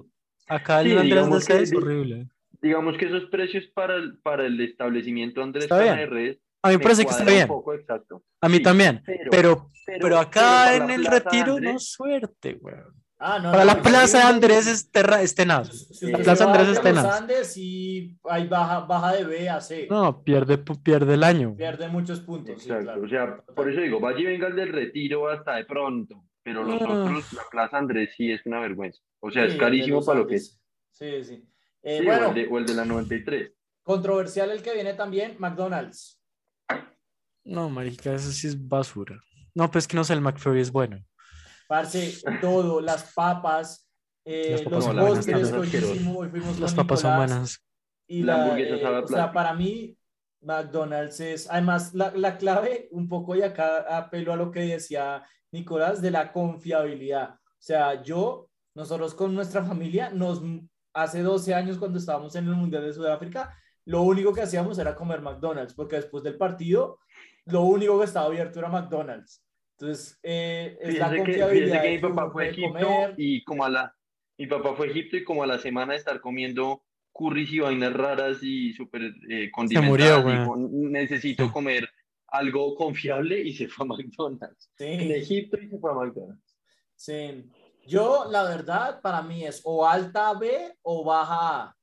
[0.47, 2.27] acá el Sí, Andrés de digamos C que es horrible.
[2.61, 7.03] Digamos que esos precios para el, para el establecimiento Andrés Res A mí me parece
[7.05, 7.47] que está bien.
[7.47, 8.23] poco, exacto.
[8.41, 9.03] A mí Sí, también.
[9.05, 9.69] pero- Pero,
[10.01, 12.93] pero acá para en el retiro, Andrés, no suerte, weón.
[13.21, 15.67] Ah, no, Para no, la plaza Andrés es, terra, es tenaz.
[15.69, 16.05] Si Sí.
[16.05, 17.11] usted La plaza Andrés a es los.
[17.11, 19.87] Andes y ahí baja, baja de B a C.
[19.89, 21.53] No, pierde, pierde el año.
[21.57, 22.61] Pierde muchos puntos.
[22.63, 23.03] sí, Exacto, claro.
[23.05, 26.63] o sea, por eso digo, vaya y venga el del retiro hasta de pronto, pero
[26.63, 26.85] los Ah.
[26.87, 29.01] otros, la Plaza Andrés sí es una vergüenza.
[29.19, 30.57] O sea, Sí, es carísimo para lo que es.
[30.91, 31.45] Sí, sí.
[31.83, 33.51] Eh, Sí, o, bueno, el de, o el de la 93.
[33.83, 36.21] controversial el que viene también, McDonald's.
[37.43, 39.19] No, marica, eso sí es basura.
[39.55, 41.03] No, pues que no sé, el McFlurry es bueno.
[41.69, 43.87] Parce, todo, las papas,
[44.25, 45.67] eh, Las papas los postres hoy
[46.29, 47.63] fuimos Las papas son buenas.
[48.07, 49.95] Y La la, hamburguesa eh, sabe o sea, para mí,
[50.41, 55.23] McDonald's es, además, la, la clave, un poco y acá apelo a lo que decía
[55.51, 57.35] Nicolás, de la confiabilidad.
[57.35, 60.41] O sea, yo, nosotros con nuestra familia, nos,
[60.91, 63.55] hace 12 años cuando estábamos en el Mundial de Sudáfrica,
[63.85, 66.97] lo único que hacíamos era comer McDonald's, porque después del partido,
[67.45, 69.43] lo único que estaba abierto era McDonald's.
[69.79, 73.13] Entonces, eh, es la Fíjense que, confiabilidad que de mi papá fue a Egipto comer.
[73.17, 73.95] y como a la,
[74.37, 77.59] mi papá fue a Egipto y como a la semana de estar comiendo curris y
[77.59, 81.89] vainas raras y súper eh, condimentadas, murió, dijo, necesito comer
[82.27, 84.69] algo confiable y se fue a McDonald's.
[84.79, 85.13] En Sí.
[85.13, 86.55] Egipto y se fue a McDonald's.
[86.95, 87.45] Sí.
[87.87, 91.75] Yo, la verdad, para mí es o alta B o baja A.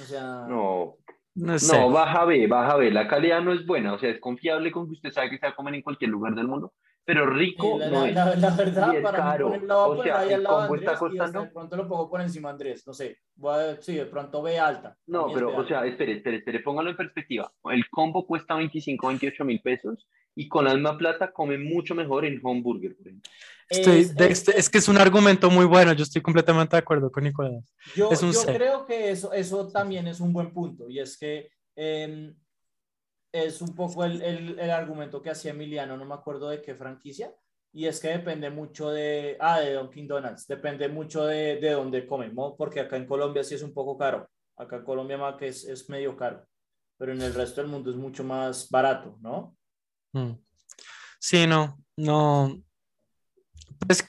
[0.00, 0.98] O sea, No,
[1.34, 1.76] No sé.
[1.78, 2.90] No, baja B, baja B.
[2.90, 5.46] La calidad no es buena, o sea, es confiable con que usted sabe que se
[5.46, 6.74] va a comer en cualquier lugar del mundo,
[7.04, 8.14] pero rico la, no la- es.
[8.14, 9.48] la- la verdad, Y es para caro.
[9.50, 10.98] mí, poner- la voy a O poner sea, ahí el al lado de combo está
[10.98, 13.18] costando- de pronto lo pongo por encima Andrés, no sé.
[13.36, 14.96] Voy a- sí, de pronto B alta.
[15.06, 15.68] No, pero, o alta.
[15.68, 17.52] sea, espere, espere, espere, póngalo en perspectiva.
[17.70, 22.24] El combo cuesta 25, 28 mil pesos y con la misma plata come mucho mejor
[22.24, 23.30] en Homburger, por ejemplo.
[23.68, 25.92] Estoy- Es- es- este- es que es un argumento muy bueno.
[25.92, 27.64] Yo estoy completamente de acuerdo con Nicolás.
[27.94, 31.16] Yo, Es un yo creo que eso, eso también es un buen punto y es
[31.18, 32.32] que eh,
[33.32, 36.74] es un poco el, el- el argumento que hacía Emiliano, no me acuerdo de qué
[36.74, 37.34] franquicia,
[37.72, 42.06] y es que depende mucho de, ah, de Dunkin' Donuts, depende mucho de, de dónde
[42.06, 45.48] comemos, porque acá en Colombia sí es un poco caro, acá en Colombia más que
[45.48, 46.44] es, es medio caro,
[46.98, 49.56] pero en el resto del mundo es mucho más barato, ¿no?
[50.12, 50.32] Mm.
[51.20, 52.60] Sí, no, no.
[53.86, 54.04] Pues,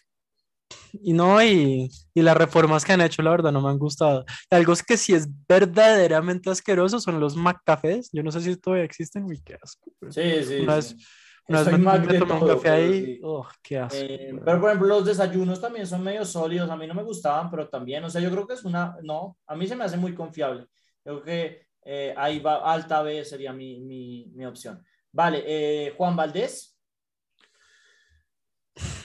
[1.04, 4.26] y no, y, y las reformas que han hecho, la verdad, no me han gustado.
[4.50, 8.10] Algo que sí es verdaderamente asqueroso son los McCafés.
[8.12, 9.24] Yo no sé si todavía existen.
[9.26, 9.92] Uy, qué asco.
[10.00, 10.12] güey.
[10.12, 10.60] Sí, sí.
[10.62, 10.96] Una sí.
[10.96, 11.08] vez,
[11.48, 13.06] una vez me, me tomé un café ahí.
[13.06, 13.20] sí.
[13.24, 13.98] Oh, qué asco.
[14.00, 16.70] Eh, pero por ejemplo, los desayunos también son medio sólidos.
[16.70, 19.38] A mí no me gustaban, pero también, o sea, yo creo que es una, no,
[19.48, 20.68] a mí se me hace muy confiable.
[21.04, 24.84] Yo creo que eh, ahí va, alta B sería mi, mi, mi opción.
[25.12, 26.70] Vale, eh, Juan Valdés.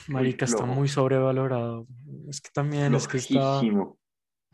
[0.08, 1.86] Marica, está muy sobrevalorado.
[2.28, 3.60] Es que también, es que está.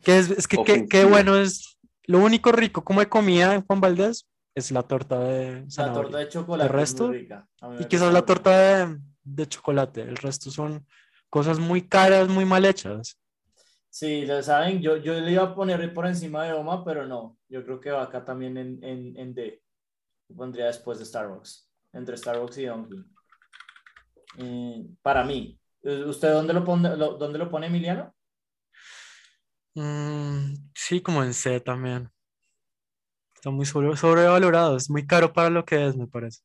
[0.01, 1.77] Que es, es que qué, qué bueno es.
[2.05, 6.01] Lo único rico como de comida en Juan Valdés es la torta de La zanahoria.
[6.03, 7.03] torta de chocolate ¿El resto?
[7.05, 7.47] es muy rica.
[7.79, 8.51] Y quizás la torta
[8.87, 10.01] de, de chocolate.
[10.01, 10.85] El resto son
[11.29, 13.17] cosas muy caras, muy mal hechas.
[13.89, 17.37] Sí, ya saben, yo, yo le iba a poner por encima de Oma, pero no.
[17.47, 19.61] Yo creo que va acá también en, en, en D.
[20.29, 21.69] Lo pondría después de Starbucks.
[21.93, 23.05] Entre Starbucks y Dunkin'.
[24.37, 25.59] Eh, para mí.
[25.83, 28.13] ¿Usted dónde lo pone, lo- dónde lo pone Emiliano?
[29.75, 32.09] Mm, sí, como en C también.
[33.35, 34.77] Está muy sobre- sobrevalorado.
[34.77, 36.41] Es muy caro para lo que es, me parece.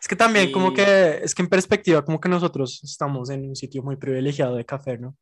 [0.00, 3.48] Es que también como Y- que, es que en perspectiva, como que nosotros estamos en
[3.48, 5.16] un sitio muy privilegiado de café, ¿no?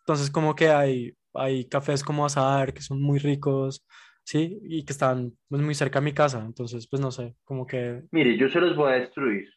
[0.00, 3.84] Entonces como que hay, hay cafés como Azar que son muy ricos,
[4.24, 4.60] ¿sí?
[4.64, 6.40] Y que están pues, muy cerca a mi casa.
[6.44, 8.02] Entonces, pues no sé, como que...
[8.12, 9.48] Mire, yo se los voy a destruir.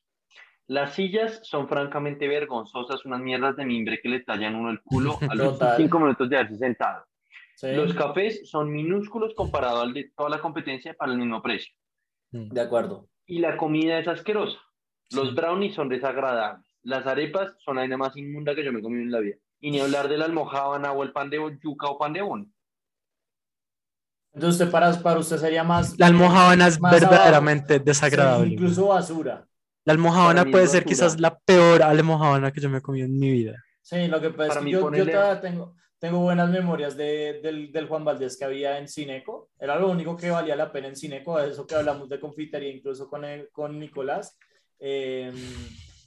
[0.68, 5.18] Las sillas son francamente vergonzosas, unas mierdas de mimbre que le tallan uno el culo
[5.30, 5.78] a los Total.
[5.78, 7.06] cinco minutos de haberse sentado.
[7.56, 11.74] Sí, Los cafés son minúsculos comparado al de toda la competencia para el mismo precio.
[12.32, 13.08] mm, de acuerdo.
[13.28, 14.60] Y la comida es asquerosa.
[15.12, 15.36] Los Sí.
[15.36, 16.66] brownies son desagradables.
[16.84, 19.38] Las arepas son la vaina más inmunda que yo me he comido en la vida.
[19.60, 22.46] Y ni hablar de la almojábana o el pan de yuca o pan de bono.
[24.34, 25.98] Entonces, usted para, para usted sería más.
[25.98, 27.10] La almojábana es más abajo.
[27.12, 28.54] verdaderamente Sí, desagradable.
[28.54, 29.48] incluso basura.
[29.86, 33.32] La almojábana puede ser quizás la peor almojábana que yo me he comido en mi
[33.32, 33.64] vida.
[33.82, 37.40] Sí, lo que pasa es que yo, yo ponerle- todavía tengo, tengo buenas memorias de,
[37.42, 39.50] del, del Juan Valdés que había en Cineco.
[39.60, 43.08] Era lo único que valía la pena en Cineco, eso que hablamos de confitería, incluso
[43.08, 44.38] con, el- con Nicolás.
[44.80, 45.32] eh,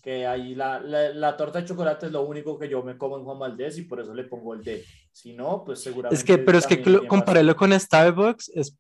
[0.03, 3.17] que ahí la, la, la torta de chocolate es lo único que yo me como
[3.19, 4.85] en Juan Valdés y por eso le pongo el D.
[5.13, 6.15] Si no, pues seguramente.
[6.17, 8.77] Es que, pero es que compararlo con Starbucks es,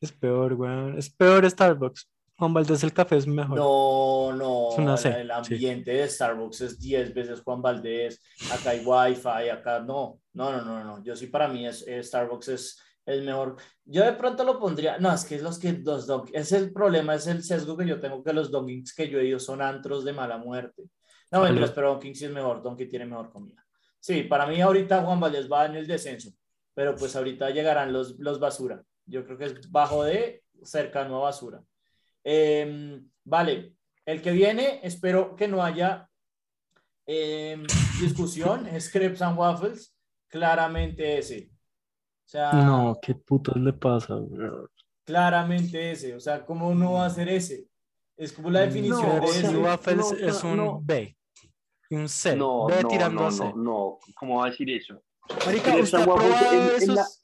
[0.00, 0.98] es peor, weón.
[0.98, 2.08] Es peor Starbucks.
[2.40, 3.56] Juan Valdez el café es mejor.
[3.58, 5.32] No, no, Es una C, el sí.
[5.34, 8.20] ambiente de Starbucks es 10 veces Juan Valdés,
[8.50, 12.02] acá hay Wi-Fi, acá no, no, no, no, no, yo sí para mí es, eh,
[12.02, 15.72] Starbucks es el mejor, yo de pronto lo pondría, no, es que es los que
[15.72, 19.08] los Dunk- es el problema, es el sesgo que yo tengo que los Dunkings que
[19.08, 20.84] yo he ido son antros de mala muerte,
[21.30, 23.64] no, mentiras, pero Dunkin' sí es mejor, Dunkin' tiene mejor comida,
[23.98, 26.30] sí, para mí ahorita Juan Valdés va en el descenso,
[26.74, 31.20] pero pues ahorita llegarán los, los basura, yo creo que es bajo de cercano a
[31.22, 31.62] basura.
[32.24, 36.08] Eh, vale, el que viene, espero que no haya
[37.06, 37.62] eh,
[38.00, 39.94] discusión, es Crepes and Waffles,
[40.28, 41.50] claramente ese.
[42.24, 44.68] O sea, No, qué putos le pasa, weón.
[45.04, 46.14] claramente ese.
[46.14, 47.66] O sea, ¿cómo no va a ser ese?
[48.16, 49.56] Es como la definición No, de o sea, ese.
[49.56, 50.80] Waffles no, es un no.
[50.82, 51.16] B.
[51.88, 52.36] y Un C.
[52.36, 53.44] No, B no, tirando no, a C.
[53.44, 53.98] no, no.
[54.14, 55.02] ¿Cómo va a decir eso?
[55.46, 56.28] Marica, ¿usted ha probado
[56.76, 57.16] es- es la- esos?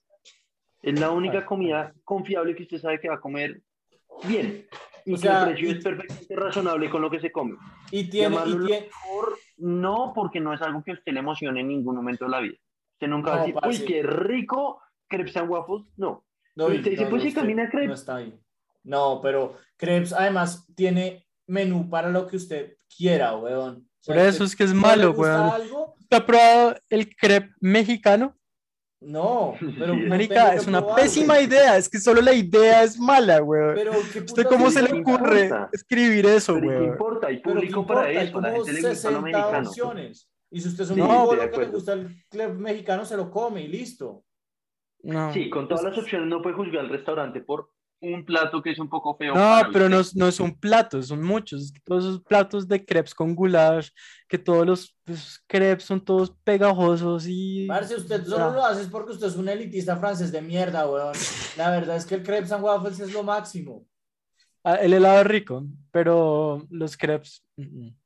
[0.83, 3.61] Es la única comida confiable que usted sabe que va a comer
[4.25, 4.67] bien.
[5.07, 7.57] Y O sea, el precio y- es perfectamente razonable con lo que se come.
[7.91, 11.61] Y tiene, y tiene, mejor, no, porque no es algo que a usted le emocione
[11.61, 12.57] en ningún momento de la vida.
[12.95, 15.87] Usted nunca va a No, decir, uy, qué rico, crepes and waffles.
[15.97, 16.25] No.
[16.57, 17.89] No, Usted dice, no, pues sí, usted camina crepes.
[17.89, 18.39] No está ahí.
[18.85, 23.89] No, pero Crepes además tiene menú para lo que usted quiera, weón.
[24.01, 25.51] O sea, Por eso usted- es que es ¿no malo, weón.
[25.51, 25.95] algo?
[26.01, 28.37] ¿Usted ha probado el crepe mexicano?
[29.01, 31.77] No, pero que es una pésima idea.
[31.77, 33.75] Es que solo la idea es mala, weón.
[33.75, 35.69] Pero ¿qué ¿Usted cómo se le ocurre importa?
[35.73, 37.27] escribir eso, Pero ¿y ¿qué importa?
[37.29, 38.41] Hay Pero ¿qué público para eso.
[38.41, 39.69] La como gente le gusta lo 60 mexicano.
[39.69, 40.29] opciones.
[40.51, 43.31] Y si usted es un Sí, No, que le gusta el club mexicano, se lo
[43.31, 44.25] come y listo.
[45.03, 45.33] No.
[45.33, 47.71] Sí, con todas Pues- las opciones no puede juzgar al restaurante por
[48.01, 49.35] un plato que es un poco feo.
[49.35, 51.63] No, pero no, no es un plato, son muchos.
[51.63, 53.91] Es que todos esos platos de crepes con goulash,
[54.29, 57.67] que todos los pues, crepes son todos pegajosos y...
[57.67, 61.15] Parce, usted solo lo hace es porque usted es un elitista francés de mierda, weón.
[61.57, 63.87] La verdad es que el crepes and waffles es lo máximo.
[64.63, 67.45] Ah, el helado es rico, pero los crepes...
[67.57, 67.97] mm, mm.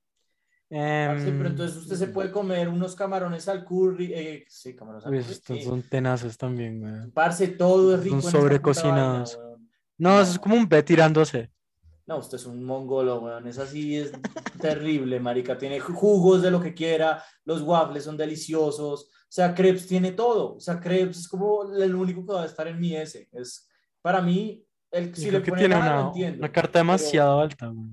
[0.71, 4.13] Parce, Em, pero entonces usted se puede comer unos camarones al curry.
[4.15, 5.33] eh, sí, camarones al uy, curry.
[5.33, 5.65] estos sí.
[5.65, 7.11] son tenazos también, güey.
[7.13, 8.17] Parce, todo es son rico.
[8.21, 9.41] puta sobrecocinados.
[10.01, 10.17] Weón.
[10.17, 11.51] No, es como un B tirándose.
[12.07, 13.47] No, usted es un mongolo, weón.
[13.47, 14.13] Es así, es
[14.61, 15.57] terrible, marica.
[15.57, 17.23] Tiene jugos de lo que quiera.
[17.45, 19.05] Los waffles son deliciosos.
[19.05, 20.57] O sea, crepes tiene todo.
[20.57, 23.29] O sea, crepes es como el único que va a estar en mi S.
[23.31, 23.69] Es,
[24.03, 26.39] para mí, el, si le que tiene nada, una, lo entiendo.
[26.39, 27.91] una carta demasiado alta, güey.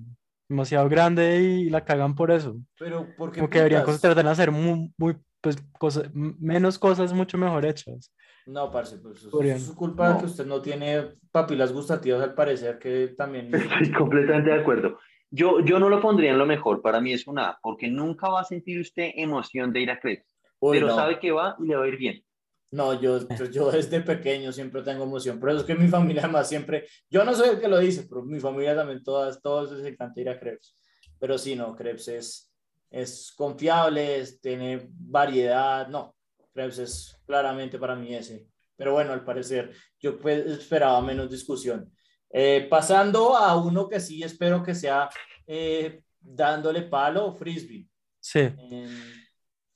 [0.50, 2.58] Demasiado grande y la cagan por eso.
[2.80, 7.14] Pero, ¿por qué Como que deberían tratar de hacer muy, muy, pues, cosas, menos cosas
[7.14, 8.12] mucho mejor hechas.
[8.48, 10.20] No, parce, pues es su culpa No.
[10.20, 13.52] que usted no tiene papilas gustativas al parecer, que también...
[13.54, 14.98] Estoy completamente de acuerdo.
[15.30, 18.30] Yo, yo no lo pondría en lo mejor, para mí es una A, porque nunca
[18.30, 20.26] va a sentir usted emoción de ir a crepes,
[20.60, 20.96] Uy, pero no.
[20.96, 22.24] sabe que va y le va a ir bien.
[22.72, 23.20] No, yo,
[23.52, 27.34] yo, desde pequeño siempre tengo emoción, pero es que mi familia además siempre, yo no
[27.34, 30.40] soy el que lo dice, pero mi familia también, todas, todos les encanta ir a
[30.40, 30.76] Crepes.
[31.20, 32.54] Pero sí, no, Crepes es,
[32.90, 36.16] es confiable, es- tiene variedad, no,
[36.58, 38.48] Crepes es claramente para mí ese.
[38.76, 41.92] Pero bueno, al parecer yo pues, esperaba menos discusión.
[42.32, 45.08] Eh, pasando a uno que sí espero que sea
[45.46, 47.88] eh, dándole palo, frisbee.
[48.20, 48.50] Sí,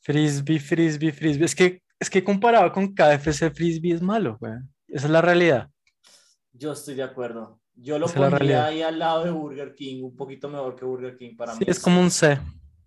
[0.02, 1.46] frisbee, frisbee, frisbee.
[1.46, 4.54] Es que, es que comparado con KFC, frisbee es malo, güey.
[4.88, 5.70] Esa es la realidad.
[6.54, 7.60] yo estoy de acuerdo.
[7.74, 10.86] Yo lo Esa es pondría ahí al lado de Burger King, un poquito mejor que
[10.86, 11.66] Burger King para Sí, mí.
[11.68, 12.40] es como un C.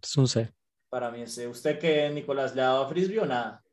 [0.02, 0.52] Es un C.
[0.88, 1.48] Para mí ese.
[1.48, 3.63] ¿Usted qué, Nicolás, le ha dado a frisbee o nada?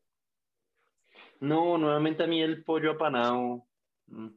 [1.42, 3.66] No, nuevamente a mí el pollo apanado.
[4.06, 4.28] mm,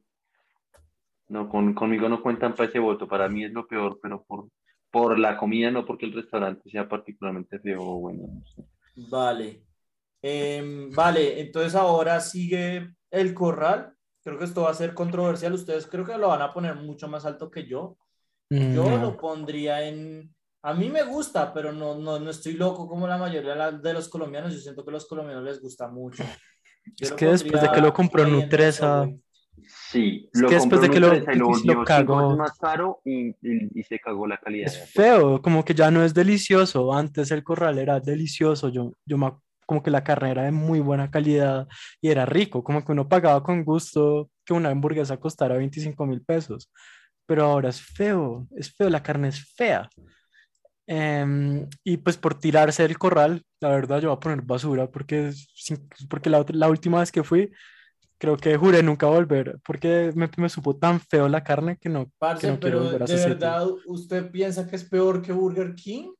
[1.27, 3.07] No, con, conmigo no cuentan para ese voto.
[3.07, 4.49] Para mí es lo peor, pero por,
[4.91, 8.23] por la comida, no porque el restaurante sea particularmente feo o bueno.
[8.27, 8.63] no sé.
[8.95, 9.65] Vale.
[10.21, 13.93] Em, vale, entonces ahora sigue el corral.
[14.23, 15.53] Creo que esto va a ser controversial.
[15.53, 17.97] Ustedes creo que lo van a poner mucho más alto que yo.
[18.59, 18.99] Yo Mm, No.
[18.99, 20.35] lo pondría en...
[20.63, 24.09] A mí me gusta, pero no, no, no estoy loco como la mayoría de los
[24.09, 24.53] colombianos.
[24.53, 26.23] Yo siento que a los colombianos les gusta mucho.
[26.99, 29.07] Es que después de que lo compró Nutresa.
[29.91, 32.35] Sí, Es lo que después de que lo- lo cagó.
[32.35, 34.67] más caro y, y- y se cagó la calidad.
[34.67, 36.93] Es feo, como que ya no es delicioso.
[36.93, 38.69] Antes el corral era delicioso.
[38.69, 39.31] Yo, yo me
[39.65, 41.67] como que la carne era de muy buena calidad
[41.99, 46.21] y era rico, como que uno pagaba con gusto que una hamburguesa costara 25 mil
[46.23, 46.69] pesos.
[47.25, 49.89] Pero ahora es feo, es feo, la carne es fea.
[50.87, 55.31] Em, y pues por tirarse del corral, la verdad yo voy a poner basura porque,
[56.09, 57.51] porque la, última vez que fui,
[58.19, 62.11] creo que juré nunca volver porque me, me supo tan feo la carne que no,
[62.19, 63.29] Parce, que no quiero pero volver a de ese sitio.
[63.29, 66.13] verdad, ¿usted piensa que es peor que Burger King?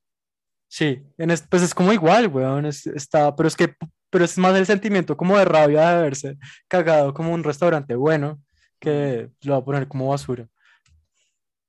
[0.68, 3.74] Sí, en es- pues es como igual, weón, es- está, pero es que,
[4.10, 6.38] pero es más el sentimiento como de rabia de haberse
[6.68, 8.40] cagado como un restaurante bueno
[8.78, 10.48] que lo va a poner como basura.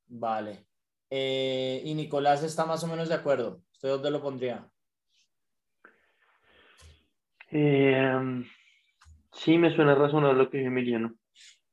[0.10, 0.67] Vale.
[1.10, 3.62] Eh, y Nicolás está más o menos de acuerdo.
[3.72, 4.70] ¿Usted dónde lo pondría?
[7.52, 8.44] Eh,
[9.32, 11.16] sí, me suena razonable lo que dice Emiliano.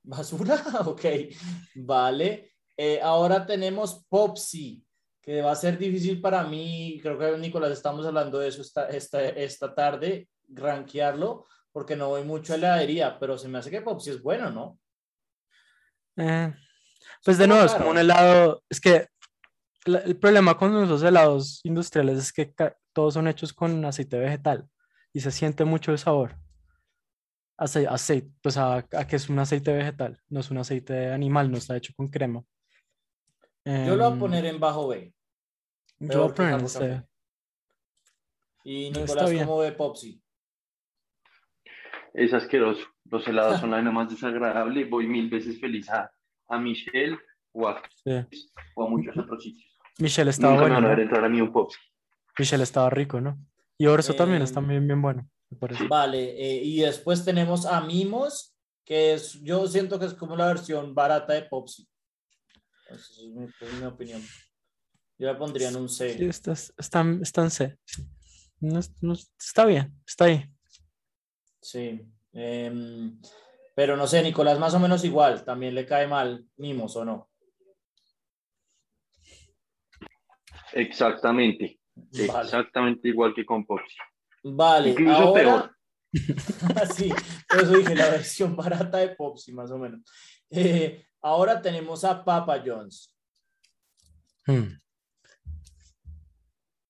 [0.03, 0.57] ¿Basura?
[0.87, 1.05] Ok.
[1.75, 2.53] Vale.
[2.77, 4.85] Eh, ahora tenemos Popsi,
[5.21, 6.99] que va a ser difícil para mí.
[7.03, 12.25] Creo que Nicolás estamos hablando de eso esta, esta, esta tarde, rankearlo, porque no voy
[12.25, 14.79] mucho a heladería, pero se me hace que Popsi es bueno, ¿no?
[16.17, 16.53] Eh,
[17.25, 19.09] pues de nuevo, es como un helado, es que
[19.85, 22.55] la- el problema con esos helados industriales es que
[22.93, 24.69] todos son hechos con aceite vegetal
[25.13, 26.37] y se siente mucho el sabor.
[27.57, 31.51] Ace- Aceite, pues a, a que es un aceite vegetal, no es un aceite animal,
[31.51, 32.43] no está hecho con crema.
[33.65, 35.15] Yo lo voy a Em, poner en bajo B.
[36.01, 36.79] yo peor voy a poner en C.
[36.79, 37.09] Café.
[38.65, 39.31] Y Nicolás.
[39.33, 40.21] ¿cómo ve Popsi?
[42.13, 42.87] Es asqueroso.
[43.11, 44.85] Los helados son la vaina más desagradable.
[44.85, 46.11] Voy mil veces feliz a,
[46.49, 47.19] a Michelle
[47.53, 48.51] o a, Sí.
[48.75, 49.74] o a muchos otros sitios.
[49.99, 50.93] Michelle estaba bueno, ¿no?
[50.93, 51.71] entrar a mí un pop.
[52.39, 53.39] Michelle estaba rico, ¿no?
[53.79, 55.29] Y Orso también está bien, bien bueno.
[55.89, 60.47] Vale, eh, y después tenemos a Mimos, que es, yo siento que es como la
[60.49, 61.89] versión barata de Popsi.
[62.89, 64.23] Esa es mi, esa es mi opinión.
[65.17, 66.19] Yo la pondría en un C.
[66.19, 67.79] Sí, está, está, está en C.
[68.61, 70.45] No no es- está bien, está ahí.
[71.61, 72.01] Sí.
[72.33, 73.21] Em,
[73.77, 75.45] pero no sé, Nicolás más o menos igual.
[75.45, 77.31] También le cae mal Mimos o no.
[80.75, 81.79] Exactamente.
[81.95, 82.43] Vale.
[82.45, 83.97] Exactamente igual que con Popsi.
[84.43, 85.43] Vale, Incluso ahora.
[85.43, 85.71] peor.
[86.95, 87.13] sí,
[87.49, 90.01] por eso dije la versión barata de Popsi, más o menos.
[90.51, 93.13] Eh, ahora tenemos a Papa John's.
[94.47, 94.77] Hmm.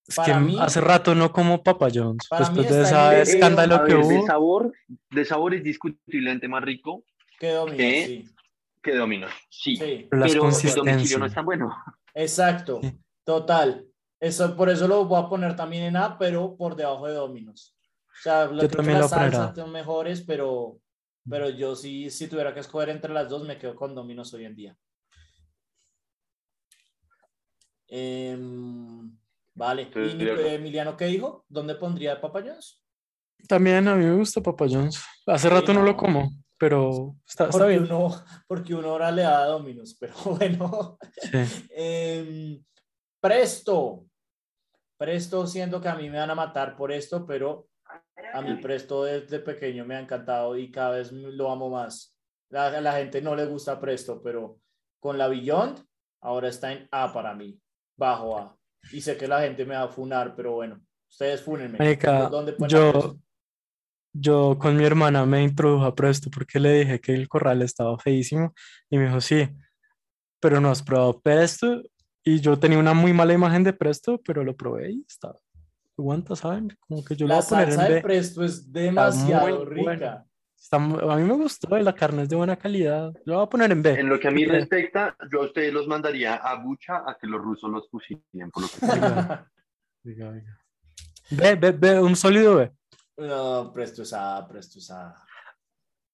[0.07, 2.83] Es Para que mí- hace rato no como Papa mí Después de
[3.23, 4.27] ese escándalo que ver, de hubo.
[4.27, 4.73] sabor,
[5.11, 7.05] de sabor es discutiblemente más rico
[7.39, 9.33] que Domino's.
[9.49, 9.77] Sí.
[9.77, 10.75] sí, Pero las Pero el consistencias.
[10.97, 11.75] domicilio no es tan bueno.
[12.15, 12.81] exacto.
[12.83, 12.93] Sí.
[13.25, 13.87] Total.
[14.21, 17.77] Eso, por eso lo voy a poner también en A, pero por debajo de Domino's.
[18.09, 20.79] O sea, lo- Yo creo que también las lo salsas son mejores, pero,
[21.29, 24.45] pero yo sí, si tuviera que escoger entre las dos, me quedo con Domino's hoy
[24.45, 24.77] en día.
[27.89, 29.17] Em,
[29.55, 29.83] vale.
[29.83, 30.47] ¿Y acuerdo.
[30.47, 31.45] Emiliano qué dijo?
[31.49, 32.81] ¿Dónde pondría Papa John's?
[33.49, 35.03] También a mí me gusta Papa John's.
[35.27, 35.87] Hace rato no no.
[35.87, 37.85] lo como, pero está, está Porque bien.
[37.85, 40.99] uno, porque uno ahora le da a Domino's, pero bueno.
[41.21, 41.67] Sí.
[41.71, 42.65] Em,
[43.25, 44.05] Presto.
[44.99, 47.69] Presto, siendo que a mí me van a matar por esto, pero
[48.35, 52.15] a mí Presto desde pequeño me ha encantado y cada vez lo amo más.
[52.51, 54.61] La, la gente no le gusta Presto, pero
[55.01, 55.83] con la Beyond
[56.21, 57.59] ahora está en A para mí,
[57.97, 58.59] bajo A.
[58.93, 61.79] Y sé que la gente me va a funar, pero bueno, ustedes fúnenme.
[61.79, 63.17] Marica, ¿Dónde yo,
[64.13, 67.99] yo con mi hermana me introdujo a Presto porque le dije que el corral estaba
[67.99, 68.53] feísimo
[68.91, 69.49] y me dijo, sí,
[70.41, 71.81] pero no has probado Presto.
[72.25, 75.37] Y yo tenía una muy mala imagen de Presto, pero lo probé y está,
[75.99, 76.77] aguanta, ¿saben?
[76.81, 78.03] Como que yo lo La voy a poner salsa en de B.
[78.03, 79.83] Presto es demasiado rica.
[79.83, 80.27] buena.
[80.57, 83.13] Está mu- a mí me gustó, la carne es de buena calidad.
[83.27, 83.91] Lo voy a poner en B.
[84.01, 87.27] En lo que a mí respecta, yo a ustedes los mandaría a Bucha a que
[87.27, 88.51] los rusos los fusilen.
[88.51, 89.51] Por lo que Oiga,
[90.07, 90.61] oiga, oiga.
[91.31, 92.73] B, B, B, un sólido B.
[93.19, 95.15] No, presto es A, presto es A.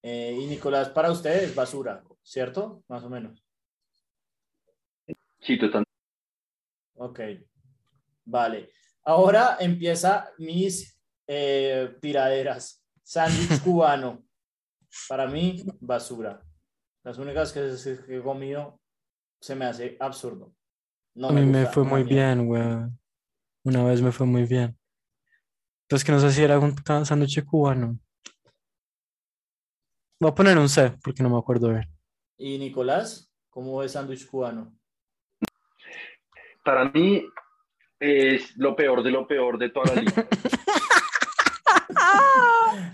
[0.02, 2.82] Eh, y Nicolás, para usted es basura, ¿cierto?
[2.88, 3.44] Más o menos.
[5.40, 5.84] sí, total.
[7.00, 7.20] Ok.
[8.26, 8.70] Vale.
[9.04, 12.84] Ahora empieza mis eh, tiraderas.
[13.02, 14.22] Sándwich cubano.
[15.08, 16.42] Para mí, basura.
[17.02, 17.74] Las únicas que,
[18.08, 18.78] he comido
[19.40, 20.54] se me hace absurdo.
[21.14, 22.98] No A mí me gusta fue muy bien, weón.
[23.64, 24.78] Una vez me fue muy bien.
[25.88, 26.76] Pues que no sé si era un
[27.06, 27.98] sándwich cubano.
[30.20, 31.88] Voy a poner un C, porque no me acuerdo bien.
[32.36, 34.79] Y Nicolás, ¿cómo es sándwich cubano?
[36.64, 37.24] Para mí
[37.98, 40.26] es lo peor de lo peor de toda la liga.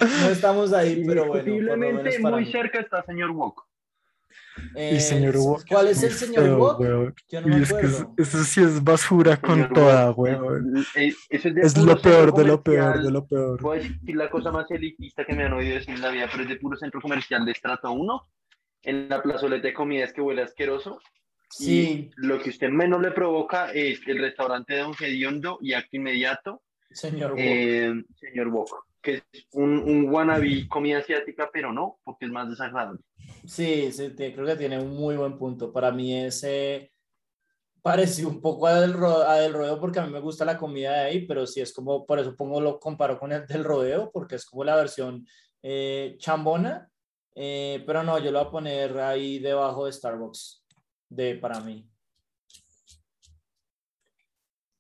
[0.01, 1.63] No estamos ahí, pero bueno.
[2.23, 2.51] para muy mí.
[2.53, 3.63] cerca está señor Wok.
[4.75, 6.81] Eh, Y señor Wok ¿Cuál es el señor feo, Wok?
[6.81, 7.15] weón.
[7.29, 8.15] Yo no me es que es- acuerdo.
[8.17, 10.85] eso sí es basura con Señor toda, weón.
[10.97, 13.61] eh, es de Es puro lo peor de lo peor, de lo peor.
[13.61, 16.29] Voy a decir la cosa más elitista que me han oído decir en la vida,
[16.31, 18.29] pero es de puro centro comercial de estrato 1.
[18.83, 21.01] En la plazoleta de comidas que huele asqueroso.
[21.59, 25.73] Sí, Y lo que usted menos le provoca es el restaurante de Don Gediondo y
[25.73, 27.41] acto inmediato, señor Wok.
[27.41, 32.49] eh, señor Wok, que es un, un wannabe comida asiática, pero no, porque es más
[32.51, 33.01] desagradable.
[33.47, 35.73] Sí, sí, te- creo que tiene un muy buen punto.
[35.73, 36.93] Para mí ese
[37.83, 40.59] pareció un poco a del, ro- a del rodeo porque a mí me gusta la
[40.59, 43.63] comida de ahí, pero sí es como, por eso pongo, lo comparo con el del
[43.65, 45.25] rodeo porque es como la versión
[45.63, 46.91] eh, chambona,
[47.35, 50.65] eh, pero no, yo lo voy a poner ahí debajo de Starbucks,
[51.09, 51.89] de para mí.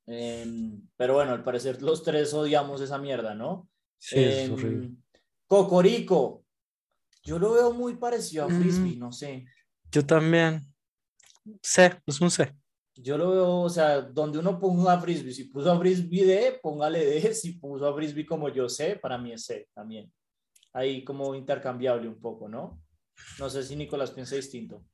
[0.06, 3.68] Em, pero bueno, al parecer los tres odiamos esa mierda, ¿no?
[3.98, 4.90] Sí, es Em, horrible.
[5.46, 6.44] Cocorico.
[7.24, 8.60] Yo lo veo muy parecido a Mm.
[8.60, 9.46] Frisbee, no sé.
[9.90, 10.62] Yo también.
[11.62, 12.54] C, es un C.
[12.94, 15.32] Yo lo veo, o sea, donde uno ponga a Frisbee.
[15.34, 17.20] Si puso a Frisbee D, póngale D.
[17.34, 20.12] Si puso a Frisbee como yo sé, para mí es C también.
[20.72, 22.80] Ahí como intercambiable un poco, ¿no?
[23.38, 24.84] No sé si Nicolás piensa distinto.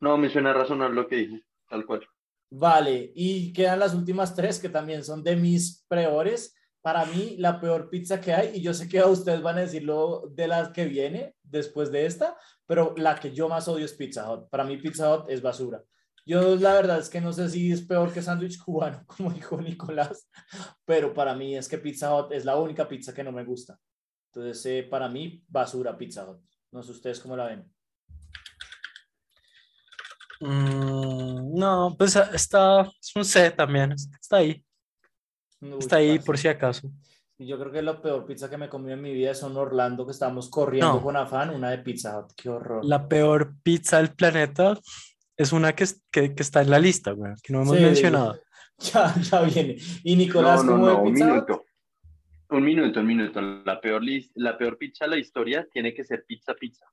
[0.00, 2.06] No, me suena razonable lo que dije, tal cual.
[2.50, 6.56] Vale, y quedan las últimas tres que también son de mis peores.
[6.82, 9.60] Para mí, la peor pizza que hay, y yo sé que a ustedes van a
[9.60, 12.36] decirlo de las que viene después de esta,
[12.66, 14.48] pero la que yo más odio es Pizza Hut.
[14.48, 15.82] Para mí, Pizza Hut es basura.
[16.26, 19.60] Yo la verdad es que no sé si es peor que sándwich cubano, como dijo
[19.60, 20.28] Nicolás,
[20.84, 23.78] pero para mí es que Pizza Hut es la única pizza que no me gusta.
[24.32, 26.40] Entonces, eh, para mí, basura Pizza Hut.
[26.72, 27.70] No sé ustedes cómo la ven.
[30.40, 33.92] Mm, no, pues ah, está, es un C también.
[33.92, 34.64] Está ahí.
[35.60, 36.90] Uy, Está ahí por si acaso.
[37.38, 40.04] Yo creo que la peor pizza que me comí en mi vida es en Orlando,
[40.04, 41.02] que estábamos corriendo No.
[41.02, 42.32] con afán, una de Pizza Hut.
[42.36, 42.84] Qué horror.
[42.84, 44.78] La peor pizza del planeta
[45.36, 47.82] es una que, es- que, que está en la lista, güey, que no hemos Sí.
[47.82, 48.38] mencionado.
[48.94, 49.76] Ya, ya viene.
[50.04, 51.32] Y Nicolás, no, no, ¿cómo no, de un Pizza Hut?
[51.32, 51.64] minuto.
[52.48, 53.40] Un minuto, un minuto.
[53.42, 54.02] La peor,
[54.36, 56.86] la peor pizza de la historia tiene que ser pizza pizza.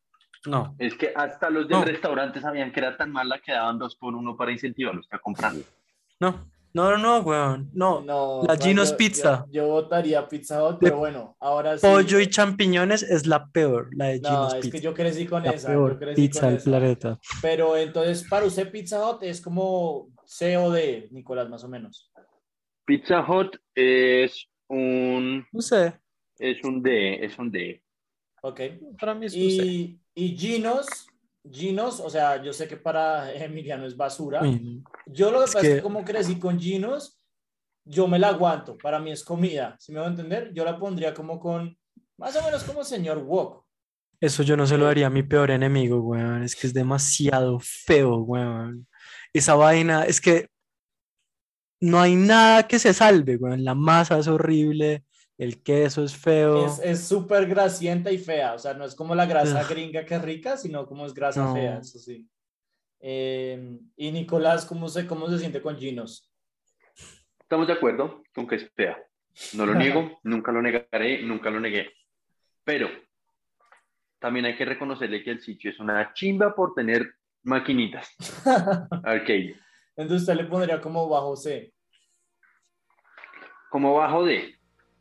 [0.46, 1.86] No, Es que hasta los del No.
[1.86, 5.54] restaurante sabían que era tan mala que daban dos por uno para incentivarlos a comprar.
[6.20, 7.70] no, no, no, no, weón.
[7.74, 9.46] No, No, La no, Gino's yo- Pizza.
[9.48, 11.86] Yo, yo votaría Pizza De pero bueno, ahora sí.
[11.88, 14.72] pollo y champiñones es la peor, la de No, Gino's es Pizza.
[14.78, 15.70] que yo crecí con La esa.
[15.70, 16.70] yo peor crecí pizza con del esa.
[16.70, 17.20] planeta.
[17.42, 22.12] Pero entonces, para usted, Pizza Hut es como C o D, Nicolás, más o menos.
[22.86, 25.94] Pizza Hut es un, No sé,
[26.38, 27.82] es un D, es un D.
[28.44, 28.62] Ok.
[29.00, 29.98] para mí es un C.
[30.18, 30.88] Y, Ginos,
[31.50, 34.42] Ginos, o sea, yo sé que para Emiliano es basura.
[35.06, 37.20] Yo lo que Es pasa es que- que como crecí con Ginos,
[37.86, 38.78] yo me la aguanto.
[38.78, 39.76] Para mí es comida.
[39.80, 41.78] Si me va a entender, yo la pondría como con,
[42.18, 43.64] más o menos como señor Wok.
[44.20, 46.42] Eso yo no se lo daría a mi peor enemigo, weón.
[46.44, 48.88] Es que es demasiado feo, weón.
[49.32, 50.48] Esa vaina, es que
[51.80, 53.64] no hay nada que se salve, weón.
[53.64, 55.04] La masa es horrible,
[55.38, 56.66] el queso es feo.
[56.66, 58.54] Es es súper grasienta y fea.
[58.54, 59.70] O sea, no es como la grasa Ugh.
[59.70, 61.54] gringa que es rica, sino como es grasa No.
[61.54, 62.28] fea, eso sí.
[63.00, 66.32] Eh, y Nicolás, ¿cómo se, ¿cómo se siente con Ginos?
[67.40, 68.98] Estamos de acuerdo con que es fea.
[69.54, 71.92] No lo niego, nunca lo negaré, nunca lo negué.
[72.64, 72.90] Pero
[74.20, 78.10] también hay que reconocerle que el sitio es una chimba por tener maquinitas.
[79.04, 79.56] Arcade.
[79.96, 81.72] Entonces usted le pondría como bajo C.
[83.70, 84.57] Como bajo D.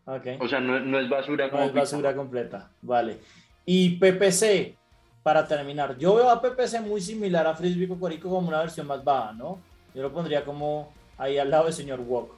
[0.07, 0.27] Ok.
[0.41, 2.71] O sea, no, no es basura No es basura completa.
[2.83, 3.19] Vale.
[3.65, 4.77] Y PPC,
[5.23, 5.99] para terminar.
[5.99, 9.59] Yo veo a PPC muy similar a Frisbee Cocorico como una versión más baja, ¿no?
[9.95, 12.33] Yo lo pondría como ahí al lado del señor Wok.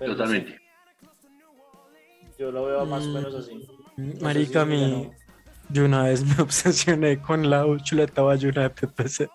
[0.00, 0.60] Pero no sé, Totalmente.
[2.38, 3.12] yo lo veo más o Mm.
[3.14, 3.68] menos así.
[4.20, 5.10] Marica, si mi,
[5.70, 9.28] yo una vez me obsesioné con la chuleta bayuna de PPC.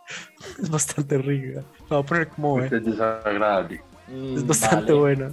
[0.62, 1.62] Es bastante rica.
[1.90, 3.82] La voy a poner como es desagradable.
[4.10, 5.00] Mm, Es bastante vale.
[5.00, 5.32] buena.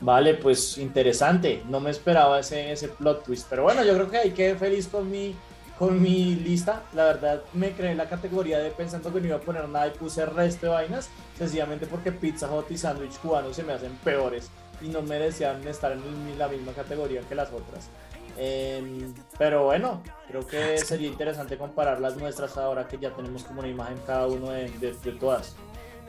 [0.00, 1.62] Vale, pues interesante.
[1.68, 3.46] No me esperaba ese, ese plot twist.
[3.50, 5.34] Pero bueno, yo creo que ahí quedé feliz con mi,
[5.78, 6.82] con mi lista.
[6.94, 9.90] La verdad, me creé la categoría de pensando que no iba a poner nada y
[9.90, 11.08] puse resto de vainas.
[11.36, 14.50] Sencillamente porque Pizza Hut y sándwich cubano se me hacen peores
[14.80, 17.88] y no merecían estar en la misma categoría que las otras.
[18.36, 23.60] Em, pero bueno, creo que sería interesante comparar las nuestras ahora que ya tenemos como
[23.60, 25.56] una imagen cada uno de, de- todas.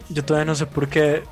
[0.09, 1.23] Yo todavía no sé por qué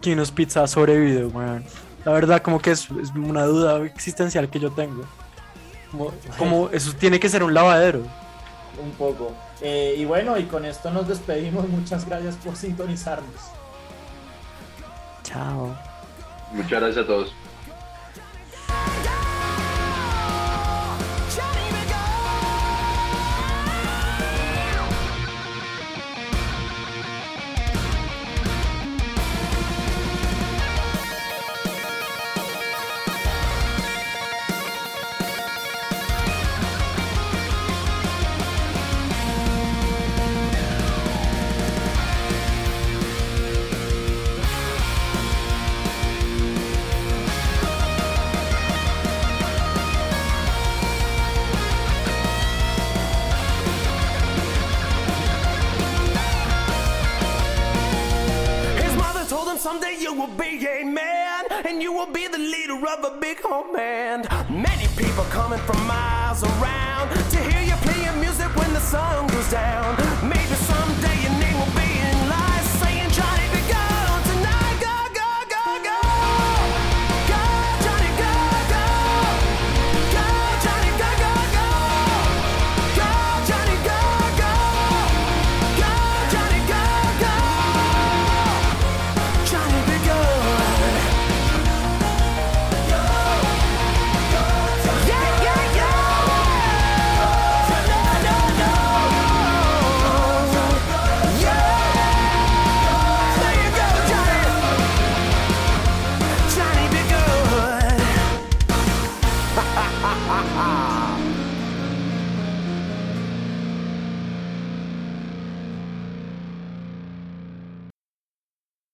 [0.00, 1.62] Kino's Pizza ha sobrevivido, weón.
[2.06, 5.02] La verdad, como que es, es una duda existencial que yo tengo.
[5.90, 7.98] Como, como eso tiene que ser un lavadero.
[8.80, 9.32] un poco.
[9.60, 11.68] Eh, y bueno, y con esto nos despedimos.
[11.68, 13.50] Muchas gracias por sintonizarnos.
[15.24, 15.76] Chao.
[16.52, 17.34] Muchas gracias a todos.